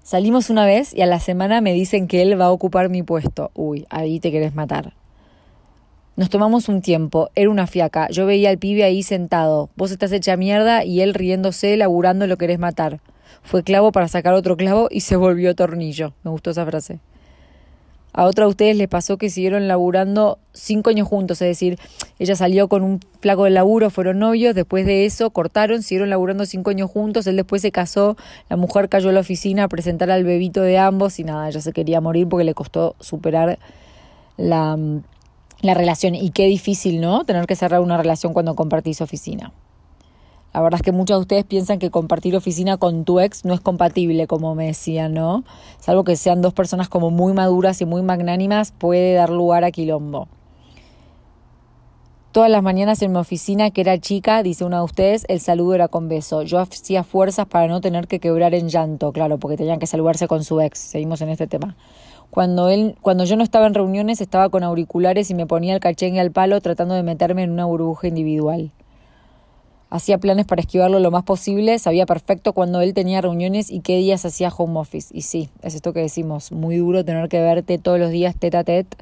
Salimos 0.02 0.50
una 0.50 0.66
vez 0.66 0.92
y 0.92 1.02
a 1.02 1.06
la 1.06 1.20
semana 1.20 1.60
me 1.60 1.72
dicen 1.72 2.08
que 2.08 2.22
él 2.22 2.40
va 2.40 2.46
a 2.46 2.52
ocupar 2.52 2.88
mi 2.88 3.02
puesto. 3.02 3.52
Uy, 3.54 3.86
ahí 3.90 4.18
te 4.18 4.32
querés 4.32 4.54
matar. 4.54 4.94
Nos 6.16 6.30
tomamos 6.30 6.68
un 6.68 6.82
tiempo, 6.82 7.30
era 7.36 7.50
una 7.50 7.66
fiaca. 7.66 8.08
Yo 8.10 8.26
veía 8.26 8.50
al 8.50 8.58
pibe 8.58 8.82
ahí 8.82 9.02
sentado. 9.02 9.70
Vos 9.76 9.92
estás 9.92 10.10
hecha 10.12 10.36
mierda 10.36 10.84
y 10.84 11.00
él 11.00 11.14
riéndose, 11.14 11.76
laburando 11.76 12.26
lo 12.26 12.36
querés 12.38 12.58
matar. 12.58 13.00
Fue 13.46 13.62
clavo 13.62 13.92
para 13.92 14.08
sacar 14.08 14.34
otro 14.34 14.56
clavo 14.56 14.88
y 14.90 15.00
se 15.00 15.14
volvió 15.14 15.54
tornillo. 15.54 16.12
Me 16.24 16.32
gustó 16.32 16.50
esa 16.50 16.66
frase. 16.66 16.98
A 18.12 18.24
otra 18.24 18.46
de 18.46 18.50
ustedes 18.50 18.76
les 18.76 18.88
pasó 18.88 19.18
que 19.18 19.30
siguieron 19.30 19.68
laburando 19.68 20.38
cinco 20.54 20.88
años 20.88 21.06
juntos, 21.06 21.42
es 21.42 21.48
decir, 21.48 21.78
ella 22.18 22.34
salió 22.34 22.66
con 22.66 22.82
un 22.82 23.00
flaco 23.20 23.44
de 23.44 23.50
laburo, 23.50 23.90
fueron 23.90 24.18
novios, 24.18 24.54
después 24.54 24.86
de 24.86 25.04
eso 25.04 25.28
cortaron, 25.28 25.82
siguieron 25.82 26.08
laburando 26.08 26.46
cinco 26.46 26.70
años 26.70 26.90
juntos, 26.90 27.26
él 27.26 27.36
después 27.36 27.60
se 27.60 27.72
casó, 27.72 28.16
la 28.48 28.56
mujer 28.56 28.88
cayó 28.88 29.10
a 29.10 29.12
la 29.12 29.20
oficina 29.20 29.64
a 29.64 29.68
presentar 29.68 30.10
al 30.10 30.24
bebito 30.24 30.62
de 30.62 30.78
ambos 30.78 31.18
y 31.18 31.24
nada, 31.24 31.46
ella 31.46 31.60
se 31.60 31.74
quería 31.74 32.00
morir 32.00 32.26
porque 32.26 32.44
le 32.44 32.54
costó 32.54 32.96
superar 33.00 33.58
la, 34.38 34.78
la 35.60 35.74
relación. 35.74 36.14
Y 36.14 36.30
qué 36.30 36.46
difícil, 36.46 37.02
¿no? 37.02 37.24
Tener 37.24 37.46
que 37.46 37.54
cerrar 37.54 37.82
una 37.82 37.98
relación 37.98 38.32
cuando 38.32 38.54
compartís 38.54 39.02
oficina. 39.02 39.52
La 40.56 40.62
verdad 40.62 40.80
es 40.80 40.82
que 40.82 40.92
muchos 40.92 41.18
de 41.18 41.20
ustedes 41.20 41.44
piensan 41.44 41.78
que 41.78 41.90
compartir 41.90 42.34
oficina 42.34 42.78
con 42.78 43.04
tu 43.04 43.20
ex 43.20 43.44
no 43.44 43.52
es 43.52 43.60
compatible, 43.60 44.26
como 44.26 44.54
me 44.54 44.68
decían, 44.68 45.12
¿no? 45.12 45.44
Salvo 45.78 46.02
que 46.02 46.16
sean 46.16 46.40
dos 46.40 46.54
personas 46.54 46.88
como 46.88 47.10
muy 47.10 47.34
maduras 47.34 47.82
y 47.82 47.84
muy 47.84 48.00
magnánimas, 48.00 48.72
puede 48.72 49.12
dar 49.12 49.28
lugar 49.28 49.64
a 49.64 49.70
quilombo. 49.70 50.28
Todas 52.32 52.50
las 52.50 52.62
mañanas 52.62 53.02
en 53.02 53.12
mi 53.12 53.18
oficina, 53.18 53.70
que 53.70 53.82
era 53.82 54.00
chica, 54.00 54.42
dice 54.42 54.64
una 54.64 54.78
de 54.78 54.84
ustedes, 54.84 55.26
el 55.28 55.40
saludo 55.40 55.74
era 55.74 55.88
con 55.88 56.08
beso. 56.08 56.40
Yo 56.40 56.58
hacía 56.58 57.04
fuerzas 57.04 57.44
para 57.44 57.66
no 57.66 57.82
tener 57.82 58.08
que 58.08 58.18
quebrar 58.18 58.54
en 58.54 58.70
llanto, 58.70 59.12
claro, 59.12 59.36
porque 59.36 59.58
tenían 59.58 59.78
que 59.78 59.86
saludarse 59.86 60.26
con 60.26 60.42
su 60.42 60.62
ex. 60.62 60.78
Seguimos 60.78 61.20
en 61.20 61.28
este 61.28 61.46
tema. 61.46 61.76
Cuando 62.30 62.70
él, 62.70 62.96
cuando 63.02 63.24
yo 63.24 63.36
no 63.36 63.42
estaba 63.42 63.66
en 63.66 63.74
reuniones, 63.74 64.22
estaba 64.22 64.48
con 64.48 64.64
auriculares 64.64 65.30
y 65.30 65.34
me 65.34 65.46
ponía 65.46 65.74
el 65.74 65.80
cachengue 65.80 66.18
al 66.18 66.30
palo 66.30 66.58
tratando 66.62 66.94
de 66.94 67.02
meterme 67.02 67.42
en 67.42 67.50
una 67.50 67.66
burbuja 67.66 68.08
individual. 68.08 68.72
Hacía 69.88 70.18
planes 70.18 70.46
para 70.46 70.60
esquivarlo 70.60 70.98
lo 70.98 71.12
más 71.12 71.22
posible, 71.22 71.78
sabía 71.78 72.06
perfecto 72.06 72.52
cuando 72.52 72.80
él 72.80 72.92
tenía 72.92 73.20
reuniones 73.20 73.70
y 73.70 73.80
qué 73.80 73.96
días 73.96 74.24
hacía 74.24 74.48
home 74.48 74.80
office. 74.80 75.16
Y 75.16 75.22
sí, 75.22 75.48
es 75.62 75.76
esto 75.76 75.92
que 75.92 76.00
decimos, 76.00 76.50
muy 76.50 76.78
duro 76.78 77.04
tener 77.04 77.28
que 77.28 77.40
verte 77.40 77.78
todos 77.78 77.98
los 77.98 78.10
días 78.10 78.34
tete 78.36 78.56
a 78.56 78.64
tete 78.64 78.96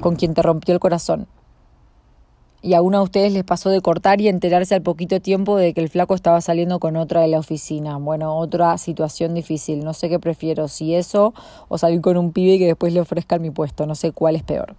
con 0.00 0.16
quien 0.16 0.34
te 0.34 0.42
rompió 0.42 0.74
el 0.74 0.80
corazón. 0.80 1.26
Y 2.62 2.74
a 2.74 2.82
uno 2.82 2.98
de 2.98 3.04
ustedes 3.04 3.32
les 3.32 3.42
pasó 3.42 3.70
de 3.70 3.80
cortar 3.80 4.20
y 4.20 4.28
enterarse 4.28 4.74
al 4.74 4.82
poquito 4.82 5.18
tiempo 5.20 5.56
de 5.56 5.72
que 5.72 5.80
el 5.80 5.88
flaco 5.88 6.14
estaba 6.14 6.42
saliendo 6.42 6.78
con 6.78 6.96
otra 6.96 7.22
de 7.22 7.28
la 7.28 7.38
oficina. 7.38 7.96
Bueno, 7.96 8.36
otra 8.36 8.76
situación 8.76 9.32
difícil. 9.32 9.82
No 9.82 9.94
sé 9.94 10.10
qué 10.10 10.18
prefiero, 10.18 10.68
si 10.68 10.94
eso 10.94 11.32
o 11.68 11.78
salir 11.78 12.02
con 12.02 12.18
un 12.18 12.32
pibe 12.32 12.58
que 12.58 12.66
después 12.66 12.92
le 12.92 13.00
ofrezcan 13.00 13.40
mi 13.40 13.50
puesto. 13.50 13.86
No 13.86 13.94
sé 13.94 14.12
cuál 14.12 14.36
es 14.36 14.42
peor. 14.42 14.76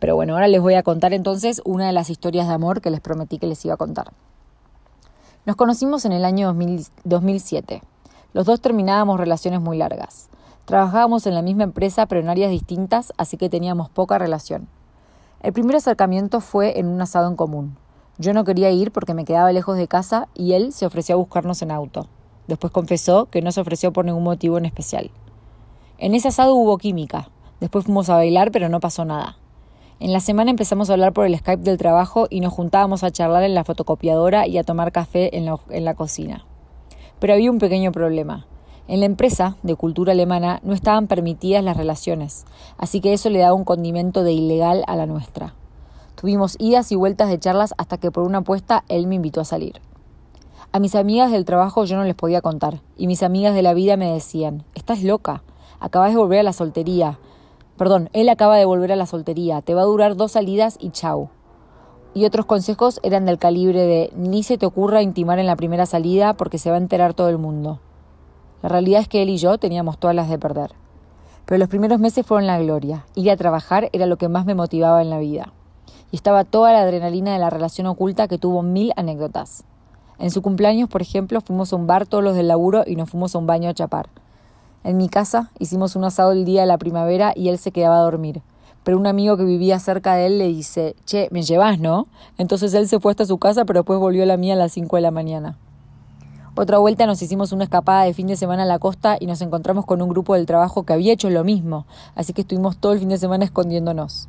Pero 0.00 0.16
bueno, 0.16 0.34
ahora 0.34 0.48
les 0.48 0.60
voy 0.60 0.74
a 0.74 0.82
contar 0.82 1.12
entonces 1.12 1.62
una 1.64 1.86
de 1.86 1.92
las 1.92 2.10
historias 2.10 2.48
de 2.48 2.54
amor 2.54 2.80
que 2.80 2.90
les 2.90 3.00
prometí 3.00 3.38
que 3.38 3.46
les 3.46 3.64
iba 3.64 3.74
a 3.74 3.76
contar. 3.76 4.10
Nos 5.44 5.56
conocimos 5.56 6.04
en 6.04 6.12
el 6.12 6.24
año 6.24 6.54
2007. 7.02 7.82
Los 8.32 8.46
dos 8.46 8.60
terminábamos 8.60 9.18
relaciones 9.18 9.60
muy 9.60 9.76
largas. 9.76 10.28
Trabajábamos 10.66 11.26
en 11.26 11.34
la 11.34 11.42
misma 11.42 11.64
empresa 11.64 12.06
pero 12.06 12.20
en 12.20 12.28
áreas 12.28 12.52
distintas, 12.52 13.12
así 13.16 13.36
que 13.36 13.48
teníamos 13.48 13.90
poca 13.90 14.18
relación. 14.18 14.68
El 15.40 15.52
primer 15.52 15.74
acercamiento 15.74 16.40
fue 16.40 16.78
en 16.78 16.86
un 16.86 17.00
asado 17.00 17.28
en 17.28 17.34
común. 17.34 17.76
Yo 18.18 18.32
no 18.34 18.44
quería 18.44 18.70
ir 18.70 18.92
porque 18.92 19.14
me 19.14 19.24
quedaba 19.24 19.50
lejos 19.50 19.76
de 19.76 19.88
casa 19.88 20.28
y 20.32 20.52
él 20.52 20.72
se 20.72 20.86
ofreció 20.86 21.16
a 21.16 21.18
buscarnos 21.18 21.60
en 21.62 21.72
auto. 21.72 22.06
Después 22.46 22.72
confesó 22.72 23.26
que 23.26 23.42
no 23.42 23.50
se 23.50 23.62
ofreció 23.62 23.92
por 23.92 24.04
ningún 24.04 24.22
motivo 24.22 24.58
en 24.58 24.66
especial. 24.66 25.10
En 25.98 26.14
ese 26.14 26.28
asado 26.28 26.54
hubo 26.54 26.78
química. 26.78 27.30
Después 27.58 27.84
fuimos 27.84 28.08
a 28.10 28.14
bailar, 28.14 28.52
pero 28.52 28.68
no 28.68 28.78
pasó 28.78 29.04
nada. 29.04 29.38
En 30.02 30.12
la 30.12 30.18
semana 30.18 30.50
empezamos 30.50 30.90
a 30.90 30.94
hablar 30.94 31.12
por 31.12 31.26
el 31.26 31.38
Skype 31.38 31.62
del 31.62 31.78
trabajo 31.78 32.26
y 32.28 32.40
nos 32.40 32.52
juntábamos 32.52 33.04
a 33.04 33.12
charlar 33.12 33.44
en 33.44 33.54
la 33.54 33.62
fotocopiadora 33.62 34.48
y 34.48 34.58
a 34.58 34.64
tomar 34.64 34.90
café 34.90 35.36
en 35.36 35.44
la, 35.84 35.94
cocina. 35.94 36.44
Pero 37.20 37.34
había 37.34 37.52
un 37.52 37.58
pequeño 37.58 37.92
problema. 37.92 38.48
En 38.88 38.98
la 38.98 39.06
empresa 39.06 39.58
de 39.62 39.76
cultura 39.76 40.10
alemana 40.10 40.58
no 40.64 40.72
estaban 40.72 41.06
permitidas 41.06 41.62
las 41.62 41.76
relaciones, 41.76 42.46
así 42.78 43.00
que 43.00 43.12
eso 43.12 43.30
le 43.30 43.38
daba 43.38 43.54
un 43.54 43.62
condimento 43.62 44.24
de 44.24 44.32
ilegal 44.32 44.82
a 44.88 44.96
la 44.96 45.06
nuestra. 45.06 45.54
Tuvimos 46.16 46.56
idas 46.58 46.90
y 46.90 46.96
vueltas 46.96 47.28
de 47.28 47.38
charlas 47.38 47.72
hasta 47.78 47.96
que 47.96 48.10
por 48.10 48.24
una 48.24 48.38
apuesta 48.38 48.82
él 48.88 49.06
me 49.06 49.14
invitó 49.14 49.40
a 49.40 49.44
salir. 49.44 49.80
A 50.72 50.80
mis 50.80 50.96
amigas 50.96 51.30
del 51.30 51.44
trabajo 51.44 51.84
yo 51.84 51.96
no 51.96 52.02
les 52.02 52.16
podía 52.16 52.40
contar, 52.40 52.80
y 52.96 53.06
mis 53.06 53.22
amigas 53.22 53.54
de 53.54 53.62
la 53.62 53.72
vida 53.72 53.96
me 53.96 54.10
decían, 54.10 54.64
estás 54.74 55.04
loca, 55.04 55.44
acabas 55.78 56.10
de 56.10 56.16
volver 56.16 56.40
a 56.40 56.42
la 56.42 56.52
soltería. 56.52 57.20
Perdón, 57.82 58.10
él 58.12 58.28
acaba 58.28 58.58
de 58.58 58.64
volver 58.64 58.92
a 58.92 58.96
la 58.96 59.06
soltería, 59.06 59.60
te 59.60 59.74
va 59.74 59.80
a 59.80 59.86
durar 59.86 60.14
dos 60.14 60.30
salidas 60.30 60.76
y 60.78 60.90
chau. 60.90 61.30
Y 62.14 62.26
otros 62.26 62.46
consejos 62.46 63.00
eran 63.02 63.24
del 63.24 63.40
calibre 63.40 63.80
de 63.80 64.12
ni 64.14 64.44
se 64.44 64.56
te 64.56 64.66
ocurra 64.66 65.02
intimar 65.02 65.40
en 65.40 65.48
la 65.48 65.56
primera 65.56 65.84
salida 65.84 66.34
porque 66.34 66.58
se 66.58 66.70
va 66.70 66.76
a 66.76 66.78
enterar 66.78 67.12
todo 67.12 67.28
el 67.28 67.38
mundo. 67.38 67.80
La 68.62 68.68
realidad 68.68 69.00
es 69.00 69.08
que 69.08 69.20
él 69.20 69.30
y 69.30 69.36
yo 69.36 69.58
teníamos 69.58 69.98
todas 69.98 70.14
las 70.14 70.28
de 70.28 70.38
perder. 70.38 70.70
Pero 71.44 71.58
los 71.58 71.68
primeros 71.68 71.98
meses 71.98 72.24
fueron 72.24 72.46
la 72.46 72.60
gloria. 72.60 73.04
Ir 73.16 73.32
a 73.32 73.36
trabajar 73.36 73.90
era 73.92 74.06
lo 74.06 74.16
que 74.16 74.28
más 74.28 74.46
me 74.46 74.54
motivaba 74.54 75.02
en 75.02 75.10
la 75.10 75.18
vida. 75.18 75.52
Y 76.12 76.14
estaba 76.14 76.44
toda 76.44 76.72
la 76.72 76.82
adrenalina 76.82 77.32
de 77.32 77.40
la 77.40 77.50
relación 77.50 77.88
oculta 77.88 78.28
que 78.28 78.38
tuvo 78.38 78.62
mil 78.62 78.92
anécdotas. 78.94 79.64
En 80.20 80.30
su 80.30 80.40
cumpleaños, 80.40 80.88
por 80.88 81.02
ejemplo, 81.02 81.40
fuimos 81.40 81.72
a 81.72 81.76
un 81.76 81.88
bar 81.88 82.06
todos 82.06 82.22
los 82.22 82.36
del 82.36 82.46
laburo 82.46 82.84
y 82.86 82.94
nos 82.94 83.10
fuimos 83.10 83.34
a 83.34 83.38
un 83.38 83.48
baño 83.48 83.70
a 83.70 83.74
chapar. 83.74 84.08
En 84.84 84.96
mi 84.96 85.08
casa 85.08 85.50
hicimos 85.58 85.94
un 85.94 86.04
asado 86.04 86.32
el 86.32 86.44
día 86.44 86.62
de 86.62 86.66
la 86.66 86.78
primavera 86.78 87.32
y 87.36 87.48
él 87.48 87.58
se 87.58 87.70
quedaba 87.70 87.98
a 87.98 88.02
dormir. 88.02 88.42
Pero 88.82 88.98
un 88.98 89.06
amigo 89.06 89.36
que 89.36 89.44
vivía 89.44 89.78
cerca 89.78 90.14
de 90.14 90.26
él 90.26 90.38
le 90.38 90.48
dice, 90.48 90.96
che, 91.04 91.28
me 91.30 91.42
llevas, 91.42 91.78
¿no? 91.78 92.08
Entonces 92.36 92.74
él 92.74 92.88
se 92.88 92.98
fue 92.98 93.12
hasta 93.12 93.24
su 93.24 93.38
casa, 93.38 93.64
pero 93.64 93.80
después 93.80 94.00
volvió 94.00 94.24
a 94.24 94.26
la 94.26 94.36
mía 94.36 94.54
a 94.54 94.56
las 94.56 94.72
5 94.72 94.96
de 94.96 95.02
la 95.02 95.12
mañana. 95.12 95.56
Otra 96.56 96.78
vuelta 96.78 97.06
nos 97.06 97.22
hicimos 97.22 97.52
una 97.52 97.64
escapada 97.64 98.02
de 98.02 98.12
fin 98.12 98.26
de 98.26 98.36
semana 98.36 98.64
a 98.64 98.66
la 98.66 98.78
costa 98.78 99.16
y 99.18 99.26
nos 99.26 99.40
encontramos 99.40 99.86
con 99.86 100.02
un 100.02 100.08
grupo 100.08 100.34
del 100.34 100.46
trabajo 100.46 100.82
que 100.82 100.92
había 100.92 101.12
hecho 101.12 101.30
lo 101.30 101.44
mismo, 101.44 101.86
así 102.14 102.32
que 102.32 102.42
estuvimos 102.42 102.76
todo 102.76 102.92
el 102.92 102.98
fin 102.98 103.08
de 103.08 103.18
semana 103.18 103.44
escondiéndonos. 103.44 104.28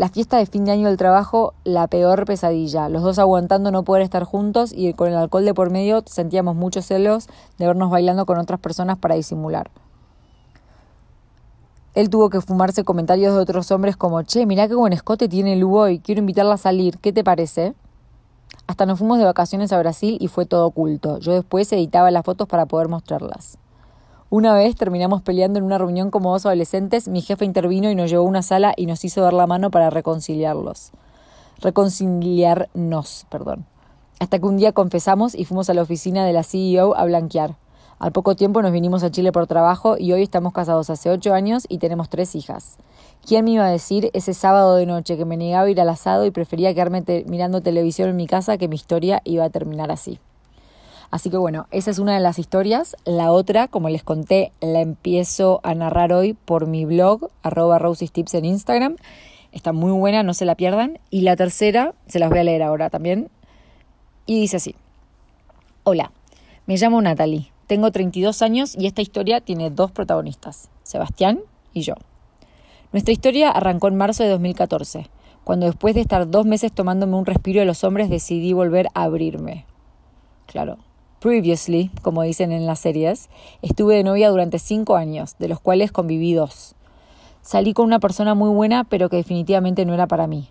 La 0.00 0.08
fiesta 0.08 0.38
de 0.38 0.46
fin 0.46 0.64
de 0.64 0.70
año 0.70 0.88
del 0.88 0.96
trabajo, 0.96 1.52
la 1.62 1.86
peor 1.86 2.24
pesadilla, 2.24 2.88
los 2.88 3.02
dos 3.02 3.18
aguantando 3.18 3.70
no 3.70 3.82
poder 3.82 4.02
estar 4.02 4.24
juntos 4.24 4.72
y 4.74 4.94
con 4.94 5.08
el 5.08 5.14
alcohol 5.14 5.44
de 5.44 5.52
por 5.52 5.68
medio 5.68 6.02
sentíamos 6.06 6.56
muchos 6.56 6.86
celos 6.86 7.26
de 7.58 7.66
vernos 7.66 7.90
bailando 7.90 8.24
con 8.24 8.38
otras 8.38 8.58
personas 8.60 8.96
para 8.96 9.14
disimular. 9.14 9.70
Él 11.92 12.08
tuvo 12.08 12.30
que 12.30 12.40
fumarse 12.40 12.82
comentarios 12.82 13.34
de 13.34 13.40
otros 13.42 13.70
hombres 13.72 13.98
como, 13.98 14.22
che, 14.22 14.46
mirá 14.46 14.68
qué 14.68 14.74
buen 14.74 14.94
escote 14.94 15.28
tiene 15.28 15.52
el 15.52 15.66
y 15.90 15.98
quiero 15.98 16.20
invitarla 16.20 16.54
a 16.54 16.56
salir, 16.56 16.96
¿qué 16.96 17.12
te 17.12 17.22
parece? 17.22 17.74
Hasta 18.66 18.86
nos 18.86 19.00
fuimos 19.00 19.18
de 19.18 19.26
vacaciones 19.26 19.70
a 19.70 19.78
Brasil 19.78 20.16
y 20.18 20.28
fue 20.28 20.46
todo 20.46 20.64
oculto. 20.64 21.18
Yo 21.18 21.34
después 21.34 21.70
editaba 21.74 22.10
las 22.10 22.24
fotos 22.24 22.48
para 22.48 22.64
poder 22.64 22.88
mostrarlas. 22.88 23.58
Una 24.32 24.54
vez 24.54 24.76
terminamos 24.76 25.22
peleando 25.22 25.58
en 25.58 25.64
una 25.64 25.76
reunión 25.76 26.12
como 26.12 26.30
dos 26.30 26.46
adolescentes, 26.46 27.08
mi 27.08 27.20
jefe 27.20 27.44
intervino 27.44 27.90
y 27.90 27.96
nos 27.96 28.08
llevó 28.10 28.22
a 28.22 28.28
una 28.28 28.42
sala 28.42 28.72
y 28.76 28.86
nos 28.86 29.04
hizo 29.04 29.22
dar 29.22 29.32
la 29.32 29.48
mano 29.48 29.72
para 29.72 29.90
reconciliarlos. 29.90 30.92
Reconciliarnos, 31.58 33.26
perdón. 33.28 33.66
Hasta 34.20 34.38
que 34.38 34.46
un 34.46 34.56
día 34.56 34.70
confesamos 34.70 35.34
y 35.34 35.46
fuimos 35.46 35.68
a 35.68 35.74
la 35.74 35.82
oficina 35.82 36.24
de 36.24 36.32
la 36.32 36.44
CEO 36.44 36.96
a 36.96 37.06
blanquear. 37.06 37.56
Al 37.98 38.12
poco 38.12 38.36
tiempo 38.36 38.62
nos 38.62 38.70
vinimos 38.70 39.02
a 39.02 39.10
Chile 39.10 39.32
por 39.32 39.48
trabajo 39.48 39.96
y 39.98 40.12
hoy 40.12 40.22
estamos 40.22 40.52
casados 40.52 40.90
hace 40.90 41.10
ocho 41.10 41.34
años 41.34 41.64
y 41.68 41.78
tenemos 41.78 42.08
tres 42.08 42.36
hijas. 42.36 42.76
¿Quién 43.26 43.46
me 43.46 43.50
iba 43.50 43.66
a 43.66 43.70
decir 43.70 44.10
ese 44.12 44.32
sábado 44.32 44.76
de 44.76 44.86
noche 44.86 45.16
que 45.16 45.24
me 45.24 45.36
negaba 45.36 45.66
a 45.66 45.70
ir 45.70 45.80
al 45.80 45.88
asado 45.88 46.24
y 46.24 46.30
prefería 46.30 46.72
quedarme 46.72 47.02
mirando 47.26 47.62
televisión 47.62 48.08
en 48.08 48.16
mi 48.16 48.28
casa 48.28 48.58
que 48.58 48.68
mi 48.68 48.76
historia 48.76 49.22
iba 49.24 49.42
a 49.42 49.50
terminar 49.50 49.90
así? 49.90 50.20
Así 51.10 51.28
que 51.28 51.36
bueno, 51.36 51.66
esa 51.72 51.90
es 51.90 51.98
una 51.98 52.14
de 52.14 52.20
las 52.20 52.38
historias. 52.38 52.96
La 53.04 53.32
otra, 53.32 53.66
como 53.66 53.88
les 53.88 54.04
conté, 54.04 54.52
la 54.60 54.80
empiezo 54.80 55.60
a 55.64 55.74
narrar 55.74 56.12
hoy 56.12 56.34
por 56.34 56.66
mi 56.66 56.84
blog, 56.84 57.30
arroba 57.42 57.80
Tips 57.94 58.34
en 58.34 58.44
Instagram. 58.44 58.96
Está 59.50 59.72
muy 59.72 59.90
buena, 59.90 60.22
no 60.22 60.34
se 60.34 60.44
la 60.44 60.54
pierdan. 60.54 61.00
Y 61.10 61.22
la 61.22 61.34
tercera, 61.34 61.94
se 62.06 62.20
las 62.20 62.30
voy 62.30 62.38
a 62.38 62.44
leer 62.44 62.62
ahora 62.62 62.90
también. 62.90 63.28
Y 64.26 64.40
dice 64.40 64.58
así. 64.58 64.76
Hola, 65.82 66.12
me 66.66 66.76
llamo 66.76 67.02
Natalie. 67.02 67.50
Tengo 67.66 67.90
32 67.90 68.42
años 68.42 68.76
y 68.76 68.86
esta 68.86 69.02
historia 69.02 69.40
tiene 69.40 69.70
dos 69.70 69.90
protagonistas, 69.90 70.70
Sebastián 70.82 71.40
y 71.72 71.82
yo. 71.82 71.94
Nuestra 72.92 73.12
historia 73.12 73.50
arrancó 73.50 73.88
en 73.88 73.96
marzo 73.96 74.24
de 74.24 74.28
2014, 74.30 75.08
cuando 75.44 75.66
después 75.66 75.94
de 75.94 76.00
estar 76.00 76.28
dos 76.28 76.46
meses 76.46 76.72
tomándome 76.72 77.16
un 77.16 77.26
respiro 77.26 77.60
de 77.60 77.66
los 77.66 77.84
hombres 77.84 78.10
decidí 78.10 78.52
volver 78.52 78.88
a 78.94 79.04
abrirme. 79.04 79.66
Claro, 80.46 80.78
previously, 81.20 81.90
como 82.02 82.22
dicen 82.22 82.50
en 82.50 82.66
las 82.66 82.80
series, 82.80 83.28
estuve 83.62 83.96
de 83.96 84.04
novia 84.04 84.30
durante 84.30 84.58
cinco 84.58 84.96
años, 84.96 85.36
de 85.38 85.48
los 85.48 85.60
cuales 85.60 85.92
conviví 85.92 86.32
dos. 86.34 86.74
Salí 87.42 87.74
con 87.74 87.86
una 87.86 88.00
persona 88.00 88.34
muy 88.34 88.50
buena, 88.50 88.84
pero 88.84 89.08
que 89.08 89.16
definitivamente 89.16 89.84
no 89.84 89.94
era 89.94 90.06
para 90.06 90.26
mí. 90.26 90.48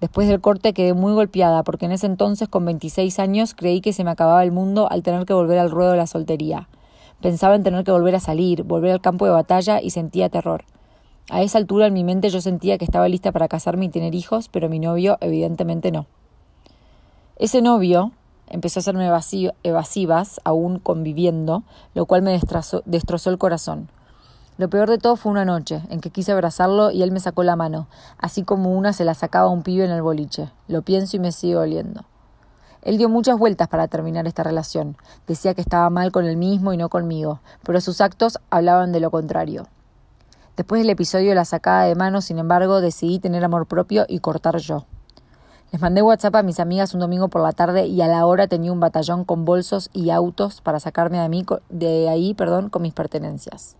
Después 0.00 0.28
del 0.28 0.40
corte 0.40 0.72
quedé 0.72 0.94
muy 0.94 1.12
golpeada 1.12 1.62
porque 1.62 1.86
en 1.86 1.92
ese 1.92 2.06
entonces, 2.06 2.48
con 2.48 2.64
26 2.64 3.18
años, 3.18 3.54
creí 3.54 3.80
que 3.80 3.92
se 3.92 4.04
me 4.04 4.10
acababa 4.10 4.42
el 4.44 4.52
mundo 4.52 4.90
al 4.90 5.02
tener 5.02 5.26
que 5.26 5.34
volver 5.34 5.58
al 5.58 5.70
ruedo 5.70 5.92
de 5.92 5.96
la 5.96 6.06
soltería. 6.06 6.68
Pensaba 7.20 7.56
en 7.56 7.64
tener 7.64 7.84
que 7.84 7.90
volver 7.90 8.14
a 8.14 8.20
salir, 8.20 8.62
volver 8.62 8.92
al 8.92 9.00
campo 9.00 9.24
de 9.24 9.32
batalla 9.32 9.80
y 9.82 9.90
sentía 9.90 10.28
terror. 10.28 10.64
A 11.30 11.42
esa 11.42 11.58
altura 11.58 11.86
en 11.86 11.94
mi 11.94 12.04
mente 12.04 12.30
yo 12.30 12.40
sentía 12.40 12.78
que 12.78 12.84
estaba 12.84 13.08
lista 13.08 13.32
para 13.32 13.48
casarme 13.48 13.86
y 13.86 13.90
tener 13.90 14.14
hijos, 14.14 14.48
pero 14.48 14.68
mi 14.68 14.78
novio 14.78 15.18
evidentemente 15.20 15.90
no. 15.90 16.06
Ese 17.36 17.60
novio 17.60 18.12
empezó 18.50 18.78
a 18.78 18.82
hacerme 18.82 19.10
evasivas, 19.62 20.40
aún 20.44 20.78
conviviendo, 20.78 21.62
lo 21.94 22.06
cual 22.06 22.22
me 22.22 22.40
destrozó 22.86 23.30
el 23.30 23.38
corazón. 23.38 23.88
Lo 24.58 24.68
peor 24.68 24.90
de 24.90 24.98
todo 24.98 25.14
fue 25.14 25.30
una 25.30 25.44
noche 25.44 25.82
en 25.88 26.00
que 26.00 26.10
quise 26.10 26.32
abrazarlo 26.32 26.90
y 26.90 27.04
él 27.04 27.12
me 27.12 27.20
sacó 27.20 27.44
la 27.44 27.54
mano, 27.54 27.86
así 28.18 28.42
como 28.42 28.76
una 28.76 28.92
se 28.92 29.04
la 29.04 29.14
sacaba 29.14 29.46
a 29.46 29.52
un 29.52 29.62
pibe 29.62 29.84
en 29.84 29.92
el 29.92 30.02
boliche. 30.02 30.50
Lo 30.66 30.82
pienso 30.82 31.16
y 31.16 31.20
me 31.20 31.30
sigue 31.30 31.56
oliendo. 31.56 32.04
Él 32.82 32.98
dio 32.98 33.08
muchas 33.08 33.38
vueltas 33.38 33.68
para 33.68 33.86
terminar 33.86 34.26
esta 34.26 34.42
relación. 34.42 34.96
Decía 35.28 35.54
que 35.54 35.60
estaba 35.60 35.90
mal 35.90 36.10
con 36.10 36.24
él 36.24 36.36
mismo 36.36 36.72
y 36.72 36.76
no 36.76 36.88
conmigo, 36.88 37.40
pero 37.62 37.80
sus 37.80 38.00
actos 38.00 38.40
hablaban 38.50 38.90
de 38.90 38.98
lo 38.98 39.12
contrario. 39.12 39.68
Después 40.56 40.80
del 40.80 40.90
episodio 40.90 41.28
de 41.28 41.34
la 41.36 41.44
sacada 41.44 41.84
de 41.84 41.94
mano, 41.94 42.20
sin 42.20 42.38
embargo, 42.38 42.80
decidí 42.80 43.20
tener 43.20 43.44
amor 43.44 43.66
propio 43.66 44.06
y 44.08 44.18
cortar 44.18 44.56
yo. 44.56 44.86
Les 45.70 45.82
mandé 45.82 46.00
WhatsApp 46.00 46.34
a 46.34 46.42
mis 46.42 46.60
amigas 46.60 46.94
un 46.94 47.00
domingo 47.00 47.28
por 47.28 47.42
la 47.42 47.52
tarde 47.52 47.86
y 47.86 48.00
a 48.00 48.08
la 48.08 48.24
hora 48.24 48.46
tenía 48.46 48.72
un 48.72 48.80
batallón 48.80 49.24
con 49.24 49.44
bolsos 49.44 49.90
y 49.92 50.08
autos 50.08 50.62
para 50.62 50.80
sacarme 50.80 51.18
de, 51.18 51.28
mí, 51.28 51.44
de 51.68 52.08
ahí 52.08 52.32
perdón, 52.32 52.70
con 52.70 52.80
mis 52.80 52.94
pertenencias. 52.94 53.76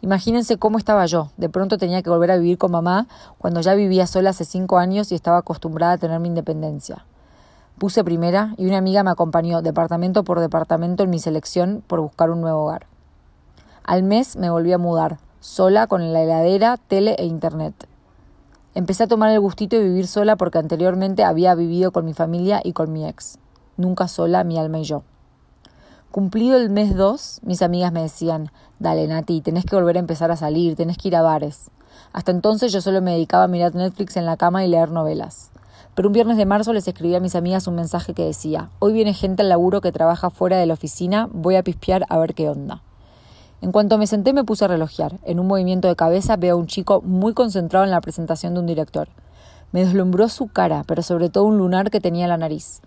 Imagínense 0.00 0.56
cómo 0.56 0.78
estaba 0.78 1.04
yo. 1.04 1.28
De 1.36 1.50
pronto 1.50 1.76
tenía 1.76 2.02
que 2.02 2.08
volver 2.08 2.30
a 2.30 2.38
vivir 2.38 2.56
con 2.56 2.70
mamá 2.70 3.08
cuando 3.36 3.60
ya 3.60 3.74
vivía 3.74 4.06
sola 4.06 4.30
hace 4.30 4.46
cinco 4.46 4.78
años 4.78 5.12
y 5.12 5.16
estaba 5.16 5.36
acostumbrada 5.36 5.94
a 5.94 5.98
tener 5.98 6.18
mi 6.18 6.28
independencia. 6.28 7.04
Puse 7.76 8.04
primera 8.04 8.54
y 8.56 8.66
una 8.66 8.78
amiga 8.78 9.02
me 9.02 9.10
acompañó 9.10 9.60
departamento 9.60 10.24
por 10.24 10.40
departamento 10.40 11.02
en 11.02 11.10
mi 11.10 11.18
selección 11.18 11.84
por 11.86 12.00
buscar 12.00 12.30
un 12.30 12.40
nuevo 12.40 12.64
hogar. 12.64 12.86
Al 13.84 14.02
mes 14.02 14.36
me 14.36 14.48
volví 14.48 14.72
a 14.72 14.78
mudar, 14.78 15.18
sola 15.40 15.88
con 15.88 16.14
la 16.14 16.22
heladera, 16.22 16.78
tele 16.78 17.16
e 17.18 17.26
internet. 17.26 17.74
Empecé 18.78 19.02
a 19.02 19.08
tomar 19.08 19.32
el 19.32 19.40
gustito 19.40 19.74
de 19.74 19.82
vivir 19.82 20.06
sola 20.06 20.36
porque 20.36 20.58
anteriormente 20.58 21.24
había 21.24 21.52
vivido 21.56 21.90
con 21.90 22.04
mi 22.04 22.14
familia 22.14 22.60
y 22.62 22.74
con 22.74 22.92
mi 22.92 23.04
ex. 23.08 23.40
Nunca 23.76 24.06
sola, 24.06 24.44
mi 24.44 24.56
alma 24.56 24.78
y 24.78 24.84
yo. 24.84 25.02
Cumplido 26.12 26.56
el 26.56 26.70
mes 26.70 26.94
2, 26.94 27.40
mis 27.42 27.60
amigas 27.62 27.90
me 27.90 28.02
decían, 28.02 28.52
dale 28.78 29.08
Nati, 29.08 29.40
tenés 29.40 29.64
que 29.64 29.74
volver 29.74 29.96
a 29.96 29.98
empezar 29.98 30.30
a 30.30 30.36
salir, 30.36 30.76
tenés 30.76 30.96
que 30.96 31.08
ir 31.08 31.16
a 31.16 31.22
bares. 31.22 31.72
Hasta 32.12 32.30
entonces 32.30 32.70
yo 32.70 32.80
solo 32.80 33.02
me 33.02 33.14
dedicaba 33.14 33.42
a 33.42 33.48
mirar 33.48 33.74
Netflix 33.74 34.16
en 34.16 34.26
la 34.26 34.36
cama 34.36 34.64
y 34.64 34.68
leer 34.68 34.92
novelas. 34.92 35.50
Pero 35.96 36.08
un 36.08 36.12
viernes 36.12 36.36
de 36.36 36.46
marzo 36.46 36.72
les 36.72 36.86
escribí 36.86 37.16
a 37.16 37.20
mis 37.20 37.34
amigas 37.34 37.66
un 37.66 37.74
mensaje 37.74 38.14
que 38.14 38.26
decía, 38.26 38.70
hoy 38.78 38.92
viene 38.92 39.12
gente 39.12 39.42
al 39.42 39.48
laburo 39.48 39.80
que 39.80 39.90
trabaja 39.90 40.30
fuera 40.30 40.56
de 40.56 40.66
la 40.66 40.74
oficina, 40.74 41.28
voy 41.32 41.56
a 41.56 41.64
pispear 41.64 42.04
a 42.08 42.16
ver 42.18 42.32
qué 42.32 42.48
onda. 42.48 42.84
En 43.60 43.72
cuanto 43.72 43.98
me 43.98 44.06
senté 44.06 44.32
me 44.32 44.44
puse 44.44 44.64
a 44.64 44.68
relojear. 44.68 45.18
En 45.24 45.40
un 45.40 45.48
movimiento 45.48 45.88
de 45.88 45.96
cabeza 45.96 46.36
veo 46.36 46.54
a 46.54 46.58
un 46.58 46.68
chico 46.68 47.02
muy 47.02 47.34
concentrado 47.34 47.84
en 47.84 47.90
la 47.90 48.00
presentación 48.00 48.54
de 48.54 48.60
un 48.60 48.66
director. 48.66 49.08
Me 49.72 49.84
deslumbró 49.84 50.28
su 50.28 50.46
cara, 50.46 50.84
pero 50.86 51.02
sobre 51.02 51.28
todo 51.28 51.44
un 51.44 51.58
lunar 51.58 51.90
que 51.90 52.00
tenía 52.00 52.26
en 52.26 52.30
la 52.30 52.38
nariz. 52.38 52.80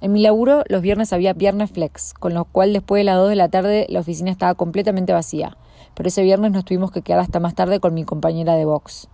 En 0.00 0.12
mi 0.12 0.22
laburo 0.22 0.62
los 0.68 0.82
viernes 0.82 1.12
había 1.12 1.32
viernes 1.32 1.72
flex, 1.72 2.14
con 2.14 2.32
lo 2.32 2.44
cual 2.44 2.72
después 2.72 3.00
de 3.00 3.04
las 3.04 3.16
2 3.16 3.30
de 3.30 3.34
la 3.36 3.48
tarde 3.48 3.86
la 3.88 3.98
oficina 3.98 4.30
estaba 4.30 4.54
completamente 4.54 5.12
vacía, 5.12 5.56
pero 5.94 6.08
ese 6.08 6.22
viernes 6.22 6.52
nos 6.52 6.64
tuvimos 6.64 6.92
que 6.92 7.02
quedar 7.02 7.18
hasta 7.18 7.40
más 7.40 7.56
tarde 7.56 7.80
con 7.80 7.94
mi 7.94 8.04
compañera 8.04 8.54
de 8.54 8.64
box. 8.64 9.08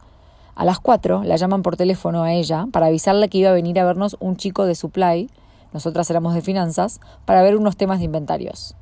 A 0.54 0.66
las 0.66 0.80
4 0.80 1.24
la 1.24 1.36
llaman 1.36 1.62
por 1.62 1.78
teléfono 1.78 2.22
a 2.22 2.34
ella 2.34 2.66
para 2.70 2.86
avisarle 2.86 3.30
que 3.30 3.38
iba 3.38 3.48
a 3.48 3.54
venir 3.54 3.80
a 3.80 3.84
vernos 3.86 4.18
un 4.20 4.36
chico 4.36 4.66
de 4.66 4.74
supply, 4.74 5.30
nosotras 5.72 6.10
éramos 6.10 6.34
de 6.34 6.42
finanzas, 6.42 7.00
para 7.24 7.42
ver 7.42 7.56
unos 7.56 7.78
temas 7.78 8.00
de 8.00 8.04
inventarios. 8.04 8.76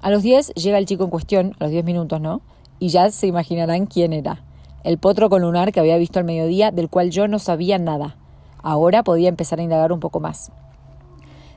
A 0.00 0.10
los 0.10 0.22
10 0.22 0.54
llega 0.54 0.78
el 0.78 0.86
chico 0.86 1.04
en 1.04 1.10
cuestión, 1.10 1.56
a 1.58 1.64
los 1.64 1.72
10 1.72 1.84
minutos, 1.84 2.20
¿no? 2.20 2.40
Y 2.78 2.88
ya 2.88 3.10
se 3.10 3.26
imaginarán 3.26 3.86
quién 3.86 4.12
era. 4.12 4.44
El 4.84 4.98
potro 4.98 5.28
con 5.28 5.42
lunar 5.42 5.72
que 5.72 5.80
había 5.80 5.96
visto 5.98 6.20
al 6.20 6.24
mediodía, 6.24 6.70
del 6.70 6.88
cual 6.88 7.10
yo 7.10 7.26
no 7.26 7.40
sabía 7.40 7.78
nada. 7.78 8.16
Ahora 8.62 9.02
podía 9.02 9.28
empezar 9.28 9.58
a 9.58 9.62
indagar 9.62 9.92
un 9.92 9.98
poco 9.98 10.20
más. 10.20 10.52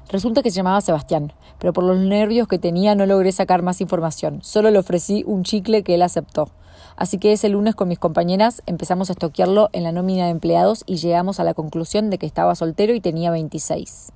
Resulta 0.10 0.41
que 0.41 0.50
se 0.50 0.57
llamaba 0.57 0.81
Sebastián, 0.81 1.33
pero 1.60 1.71
por 1.71 1.83
los 1.83 2.00
nervios 2.00 2.48
que 2.48 2.57
tenía 2.57 2.95
no 2.95 3.05
logré 3.05 3.31
sacar 3.31 3.62
más 3.62 3.79
información. 3.79 4.39
Solo 4.41 4.71
le 4.71 4.79
ofrecí 4.79 5.24
un 5.27 5.43
chicle 5.43 5.83
que 5.83 5.93
él 5.95 6.01
aceptó. 6.01 6.50
Así 6.95 7.19
que 7.19 7.31
ese 7.31 7.48
lunes 7.48 7.75
con 7.75 7.88
mis 7.88 8.00
compañeras 8.00 8.63
empezamos 8.65 9.10
a 9.10 9.13
estoquearlo 9.13 9.69
en 9.71 9.83
la 9.83 9.91
nómina 9.91 10.25
de 10.25 10.31
empleados 10.31 10.83
y 10.88 10.98
llegamos 10.98 11.39
a 11.39 11.43
la 11.43 11.53
conclusión 11.53 12.10
de 12.10 12.17
que 12.17 12.25
estaba 12.25 12.55
soltero 12.55 12.93
y 12.93 13.01
tenía 13.01 13.31
26. 13.31 14.12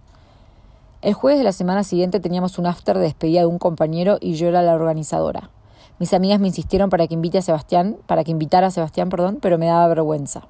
El 1.05 1.13
jueves 1.13 1.37
de 1.37 1.43
la 1.43 1.51
semana 1.51 1.83
siguiente 1.83 2.19
teníamos 2.19 2.57
un 2.57 2.65
after 2.65 2.97
de 2.97 3.03
despedida 3.03 3.41
de 3.41 3.45
un 3.45 3.59
compañero 3.59 4.17
y 4.19 4.33
yo 4.33 4.47
era 4.47 4.63
la 4.63 4.73
organizadora. 4.73 5.51
Mis 5.99 6.15
amigas 6.15 6.39
me 6.39 6.47
insistieron 6.47 6.89
para 6.89 7.05
que 7.05 7.13
invite 7.13 7.37
a 7.37 7.43
Sebastián, 7.43 7.97
para 8.07 8.23
que 8.23 8.31
invitara 8.31 8.65
a 8.65 8.71
Sebastián, 8.71 9.09
perdón, 9.09 9.37
pero 9.39 9.59
me 9.59 9.67
daba 9.67 9.87
vergüenza. 9.87 10.47